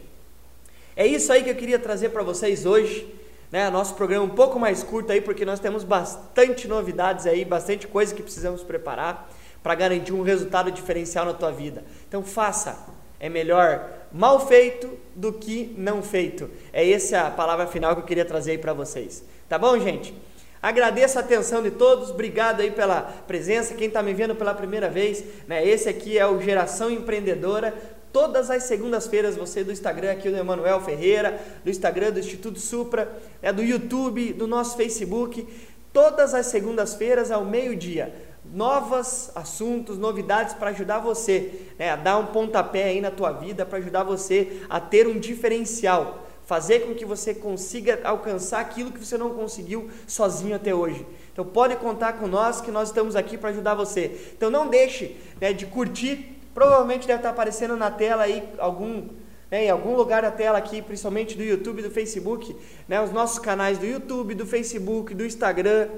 É 0.95 1.05
isso 1.05 1.31
aí 1.31 1.43
que 1.43 1.49
eu 1.49 1.55
queria 1.55 1.79
trazer 1.79 2.09
para 2.09 2.23
vocês 2.23 2.65
hoje 2.65 3.13
né, 3.51 3.69
nosso 3.69 3.95
programa 3.95 4.25
um 4.25 4.29
pouco 4.29 4.59
mais 4.59 4.83
curto 4.83 5.11
aí, 5.11 5.21
porque 5.21 5.45
nós 5.45 5.59
temos 5.59 5.83
bastante 5.83 6.67
novidades 6.67 7.25
aí, 7.25 7.45
bastante 7.45 7.87
coisa 7.87 8.13
que 8.13 8.21
precisamos 8.21 8.63
preparar 8.63 9.29
para 9.63 9.75
garantir 9.75 10.13
um 10.13 10.21
resultado 10.21 10.71
diferencial 10.71 11.25
na 11.25 11.33
tua 11.33 11.51
vida. 11.51 11.83
Então 12.07 12.21
faça, 12.21 12.85
é 13.19 13.29
melhor 13.29 13.89
mal 14.11 14.45
feito 14.45 14.89
do 15.15 15.33
que 15.33 15.73
não 15.77 16.01
feito. 16.01 16.49
É 16.71 16.89
essa 16.89 17.21
a 17.21 17.31
palavra 17.31 17.67
final 17.67 17.95
que 17.95 18.01
eu 18.01 18.05
queria 18.05 18.25
trazer 18.25 18.51
aí 18.51 18.57
para 18.57 18.73
vocês. 18.73 19.23
Tá 19.49 19.57
bom, 19.57 19.79
gente? 19.79 20.13
Agradeço 20.61 21.19
a 21.19 21.21
atenção 21.21 21.61
de 21.61 21.69
todos, 21.69 22.09
obrigado 22.09 22.59
aí 22.59 22.71
pela 22.71 23.01
presença. 23.27 23.75
Quem 23.75 23.87
está 23.87 24.01
me 24.01 24.15
vendo 24.15 24.33
pela 24.35 24.51
primeira 24.51 24.89
vez, 24.89 25.23
né? 25.47 25.63
Esse 25.63 25.87
aqui 25.87 26.17
é 26.17 26.25
o 26.25 26.41
Geração 26.41 26.89
Empreendedora. 26.89 27.71
Todas 28.15 28.49
as 28.49 28.63
segundas-feiras, 28.63 29.35
você 29.35 29.61
do 29.61 29.73
Instagram 29.73 30.13
aqui 30.13 30.29
do 30.29 30.37
Emanuel 30.37 30.79
Ferreira, 30.79 31.37
do 31.65 31.69
Instagram 31.69 32.13
do 32.13 32.19
Instituto 32.21 32.61
Supra, 32.61 33.13
é 33.41 33.51
do 33.51 33.61
YouTube, 33.61 34.31
do 34.31 34.47
nosso 34.47 34.77
Facebook, 34.77 35.45
todas 35.91 36.33
as 36.33 36.45
segundas-feiras 36.45 37.29
ao 37.29 37.43
meio-dia. 37.43 38.15
Novos 38.45 39.29
assuntos, 39.35 39.97
novidades 39.97 40.53
para 40.53 40.69
ajudar 40.69 40.99
você 40.99 41.67
né, 41.77 41.89
a 41.89 41.97
dar 41.97 42.17
um 42.17 42.27
pontapé 42.27 42.85
aí 42.85 43.01
na 43.01 43.11
tua 43.11 43.33
vida, 43.33 43.65
para 43.65 43.79
ajudar 43.79 44.03
você 44.03 44.61
a 44.69 44.79
ter 44.79 45.07
um 45.07 45.19
diferencial, 45.19 46.25
fazer 46.45 46.87
com 46.87 46.95
que 46.95 47.03
você 47.03 47.33
consiga 47.33 47.99
alcançar 48.05 48.61
aquilo 48.61 48.93
que 48.93 49.05
você 49.05 49.17
não 49.17 49.31
conseguiu 49.31 49.89
sozinho 50.07 50.55
até 50.55 50.73
hoje. 50.73 51.05
Então 51.33 51.43
pode 51.43 51.75
contar 51.75 52.13
com 52.13 52.27
nós 52.27 52.61
que 52.61 52.71
nós 52.71 52.87
estamos 52.87 53.13
aqui 53.13 53.37
para 53.37 53.49
ajudar 53.49 53.75
você. 53.75 54.31
Então 54.37 54.49
não 54.49 54.69
deixe 54.69 55.17
né, 55.41 55.51
de 55.51 55.65
curtir 55.65 56.34
Provavelmente 56.55 57.05
deve 57.05 57.19
estar 57.19 57.31
aparecendo 57.31 57.75
na 57.75 57.91
tela 57.91 58.23
aí 58.23 58.41
algum, 58.57 59.09
né, 59.51 59.65
em 59.65 59.69
algum 59.69 59.93
lugar 59.93 60.21
da 60.21 60.31
tela 60.31 60.57
aqui, 60.57 60.81
principalmente 60.81 61.35
do 61.35 61.43
YouTube 61.43 61.81
do 61.81 61.91
Facebook, 61.91 62.55
né, 62.87 63.01
os 63.01 63.11
nossos 63.11 63.39
canais 63.39 63.77
do 63.77 63.85
YouTube, 63.85 64.33
do 64.33 64.45
Facebook, 64.45 65.13
do 65.13 65.25
Instagram, 65.25 65.89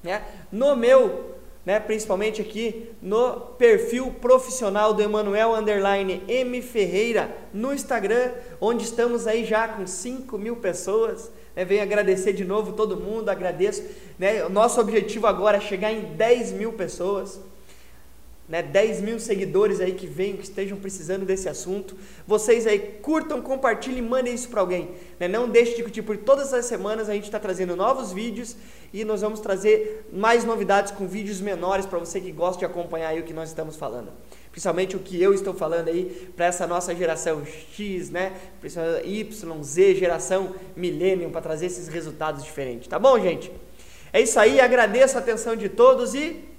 né, 0.00 0.22
no 0.52 0.76
meu, 0.76 1.34
né, 1.66 1.80
principalmente 1.80 2.40
aqui 2.40 2.92
no 3.02 3.40
perfil 3.58 4.12
profissional 4.20 4.94
do 4.94 5.02
Emanuel 5.02 5.52
Underline 5.52 6.22
M 6.28 6.62
Ferreira 6.62 7.36
no 7.52 7.74
Instagram, 7.74 8.30
onde 8.60 8.84
estamos 8.84 9.26
aí 9.26 9.44
já 9.44 9.66
com 9.66 9.84
5 9.84 10.38
mil 10.38 10.54
pessoas. 10.54 11.28
Né, 11.56 11.64
venho 11.64 11.82
agradecer 11.82 12.32
de 12.32 12.44
novo 12.44 12.74
todo 12.74 12.96
mundo, 12.96 13.30
agradeço. 13.30 13.82
Né, 14.16 14.48
nosso 14.48 14.80
objetivo 14.80 15.26
agora 15.26 15.56
é 15.56 15.60
chegar 15.60 15.90
em 15.90 16.14
10 16.14 16.52
mil 16.52 16.72
pessoas 16.72 17.40
né, 18.52 18.62
10 18.62 19.00
mil 19.00 19.18
seguidores 19.18 19.80
aí 19.80 19.92
que 19.92 20.06
venham, 20.06 20.36
que 20.36 20.44
estejam 20.44 20.76
precisando 20.76 21.24
desse 21.24 21.48
assunto. 21.48 21.96
Vocês 22.26 22.66
aí 22.66 22.78
curtam, 23.00 23.40
compartilhem, 23.40 24.02
mandem 24.02 24.34
isso 24.34 24.50
para 24.50 24.60
alguém. 24.60 24.90
Né? 25.18 25.26
Não 25.26 25.48
deixe 25.48 25.74
de 25.74 25.82
curtir, 25.82 26.02
porque 26.02 26.22
todas 26.22 26.52
as 26.52 26.66
semanas 26.66 27.08
a 27.08 27.14
gente 27.14 27.24
está 27.24 27.40
trazendo 27.40 27.74
novos 27.74 28.12
vídeos 28.12 28.54
e 28.92 29.06
nós 29.06 29.22
vamos 29.22 29.40
trazer 29.40 30.06
mais 30.12 30.44
novidades 30.44 30.92
com 30.92 31.08
vídeos 31.08 31.40
menores 31.40 31.86
para 31.86 31.98
você 31.98 32.20
que 32.20 32.30
gosta 32.30 32.58
de 32.58 32.66
acompanhar 32.66 33.08
aí 33.08 33.20
o 33.20 33.22
que 33.22 33.32
nós 33.32 33.48
estamos 33.48 33.74
falando. 33.74 34.12
Principalmente 34.50 34.96
o 34.96 34.98
que 34.98 35.18
eu 35.22 35.32
estou 35.32 35.54
falando 35.54 35.88
aí 35.88 36.30
para 36.36 36.44
essa 36.44 36.66
nossa 36.66 36.94
geração 36.94 37.42
X, 37.46 38.10
né? 38.10 38.34
Y, 39.02 39.62
Z, 39.62 39.94
geração 39.94 40.54
Millennium, 40.76 41.30
para 41.30 41.40
trazer 41.40 41.64
esses 41.64 41.88
resultados 41.88 42.44
diferentes. 42.44 42.86
Tá 42.86 42.98
bom, 42.98 43.18
gente? 43.18 43.50
É 44.12 44.20
isso 44.20 44.38
aí, 44.38 44.60
agradeço 44.60 45.16
a 45.16 45.20
atenção 45.20 45.56
de 45.56 45.70
todos 45.70 46.14
e 46.14 46.51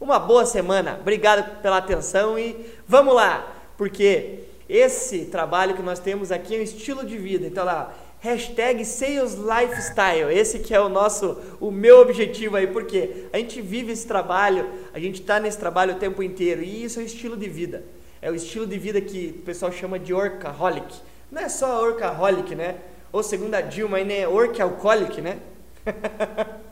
uma 0.00 0.18
boa 0.18 0.44
semana. 0.44 0.98
Obrigado 1.00 1.60
pela 1.60 1.78
atenção 1.78 2.38
e 2.38 2.56
vamos 2.86 3.14
lá, 3.14 3.54
porque 3.76 4.40
esse 4.68 5.26
trabalho 5.26 5.74
que 5.74 5.82
nós 5.82 5.98
temos 5.98 6.30
aqui 6.30 6.56
é 6.56 6.58
um 6.58 6.62
estilo 6.62 7.04
de 7.04 7.16
vida. 7.16 7.46
Então 7.46 7.64
lá, 7.64 7.94
hashtag 8.20 8.84
Sales 8.84 9.34
Lifestyle. 9.34 10.32
Esse 10.32 10.58
que 10.58 10.74
é 10.74 10.80
o 10.80 10.88
nosso, 10.88 11.38
o 11.60 11.70
meu 11.70 12.00
objetivo 12.00 12.56
aí, 12.56 12.66
porque 12.66 13.26
a 13.32 13.38
gente 13.38 13.60
vive 13.60 13.92
esse 13.92 14.06
trabalho, 14.06 14.68
a 14.92 14.98
gente 14.98 15.20
está 15.20 15.38
nesse 15.38 15.58
trabalho 15.58 15.94
o 15.94 15.98
tempo 15.98 16.22
inteiro 16.22 16.62
e 16.62 16.84
isso 16.84 16.98
é 16.98 17.02
um 17.02 17.06
estilo 17.06 17.36
de 17.36 17.48
vida. 17.48 17.84
É 18.20 18.30
o 18.30 18.34
estilo 18.34 18.66
de 18.66 18.78
vida 18.78 19.00
que 19.00 19.36
o 19.38 19.42
pessoal 19.42 19.70
chama 19.70 19.98
de 19.98 20.12
workaholic. 20.12 20.94
Não 21.30 21.42
é 21.42 21.48
só 21.48 21.82
workaholic, 21.82 22.54
né? 22.54 22.76
Ou 23.12 23.22
segundo 23.22 23.54
a 23.54 23.60
Dilma, 23.60 24.02
né? 24.02 24.26
Workaholic, 24.26 25.20
né? 25.20 25.38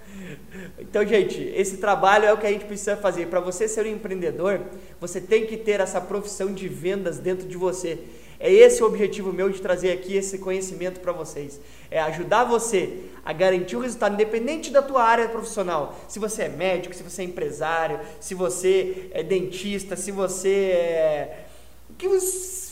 então, 0.79 1.07
gente, 1.07 1.41
esse 1.55 1.77
trabalho 1.77 2.25
é 2.25 2.33
o 2.33 2.39
que 2.39 2.47
a 2.47 2.51
gente 2.51 2.65
precisa 2.65 2.97
fazer. 2.97 3.29
Para 3.29 3.39
você 3.41 3.69
ser 3.69 3.87
um 3.87 3.91
empreendedor, 3.91 4.61
você 5.01 5.21
tem 5.21 5.47
que 5.47 5.57
ter 5.57 5.81
essa 5.81 6.01
profissão 6.01 6.53
de 6.53 6.69
vendas 6.69 7.19
dentro 7.19 7.47
de 7.47 7.57
você. 7.57 7.99
É 8.41 8.53
esse 8.53 8.83
o 8.83 8.87
objetivo 8.87 9.33
meu 9.33 9.49
de 9.49 9.63
trazer 9.63 9.93
aqui 9.93 10.17
esse 10.17 10.39
conhecimento 10.39 10.99
para 10.99 11.13
vocês. 11.13 11.61
É 11.91 12.01
ajudar 12.01 12.45
você 12.45 13.05
a 13.25 13.33
garantir 13.33 13.77
o 13.77 13.81
resultado, 13.81 14.15
independente 14.15 14.73
da 14.73 14.83
tua 14.83 15.05
área 15.05 15.29
profissional. 15.29 15.97
Se 16.09 16.19
você 16.19 16.43
é 16.43 16.49
médico, 16.49 16.95
se 16.95 17.05
você 17.05 17.23
é 17.23 17.25
empresário, 17.25 18.01
se 18.19 18.35
você 18.35 19.09
é 19.13 19.23
dentista, 19.23 19.95
se 19.95 20.11
você 20.11 20.49
é. 20.49 21.45
O 21.89 21.95
que 21.95 22.09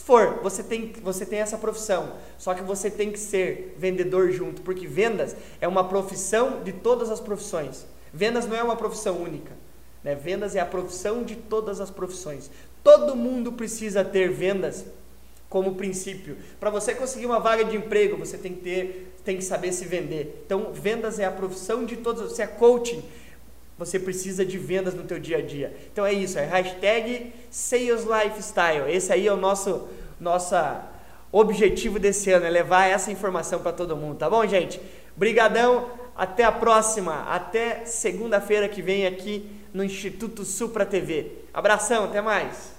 for, 0.05 0.39
você 0.43 0.61
tem, 0.61 0.91
você 1.01 1.25
tem 1.25 1.39
essa 1.39 1.57
profissão. 1.57 2.13
Só 2.37 2.53
que 2.53 2.61
você 2.61 2.91
tem 2.91 3.11
que 3.11 3.19
ser 3.19 3.75
vendedor 3.77 4.31
junto, 4.31 4.61
porque 4.61 4.85
vendas 4.85 5.35
é 5.61 5.67
uma 5.67 5.87
profissão 5.87 6.61
de 6.63 6.73
todas 6.73 7.09
as 7.09 7.19
profissões. 7.19 7.85
Vendas 8.13 8.45
não 8.45 8.55
é 8.55 8.63
uma 8.63 8.75
profissão 8.75 9.21
única. 9.21 9.53
Né? 10.03 10.13
Vendas 10.13 10.55
é 10.55 10.59
a 10.59 10.65
profissão 10.65 11.23
de 11.23 11.35
todas 11.35 11.79
as 11.79 11.89
profissões. 11.89 12.51
Todo 12.83 13.15
mundo 13.15 13.53
precisa 13.53 14.03
ter 14.03 14.29
vendas 14.29 14.85
como 15.49 15.75
princípio. 15.75 16.37
Para 16.59 16.69
você 16.69 16.93
conseguir 16.93 17.25
uma 17.25 17.39
vaga 17.39 17.63
de 17.63 17.77
emprego, 17.77 18.17
você 18.17 18.37
tem 18.37 18.53
que 18.53 18.61
ter, 18.61 19.15
tem 19.23 19.37
que 19.37 19.43
saber 19.43 19.71
se 19.71 19.85
vender. 19.85 20.43
Então, 20.45 20.73
vendas 20.73 21.17
é 21.17 21.25
a 21.25 21.31
profissão 21.31 21.85
de 21.85 21.95
todos. 21.95 22.23
Você 22.23 22.41
é 22.41 22.47
coaching, 22.47 23.03
você 23.77 23.99
precisa 23.99 24.45
de 24.45 24.57
vendas 24.57 24.93
no 24.93 25.03
teu 25.03 25.19
dia 25.19 25.37
a 25.37 25.41
dia. 25.41 25.75
Então 25.91 26.05
é 26.05 26.13
isso, 26.13 26.37
é 26.37 26.45
hashtag 26.45 27.33
Sales 27.49 28.05
Lifestyle. 28.05 28.91
Esse 28.91 29.11
aí 29.11 29.27
é 29.27 29.33
o 29.33 29.37
nosso 29.37 29.87
nossa 30.19 30.89
objetivo 31.31 31.99
desse 31.99 32.31
ano, 32.31 32.45
é 32.45 32.49
levar 32.49 32.85
essa 32.85 33.11
informação 33.11 33.59
para 33.59 33.73
todo 33.73 33.97
mundo, 33.97 34.17
tá 34.17 34.29
bom, 34.29 34.45
gente? 34.45 34.79
Brigadão, 35.15 35.89
até 36.15 36.43
a 36.43 36.51
próxima, 36.51 37.23
até 37.23 37.85
segunda-feira 37.85 38.69
que 38.69 38.81
vem 38.81 39.07
aqui 39.07 39.49
no 39.73 39.83
Instituto 39.83 40.45
Supra 40.45 40.85
TV. 40.85 41.31
Abração, 41.53 42.05
até 42.05 42.21
mais. 42.21 42.72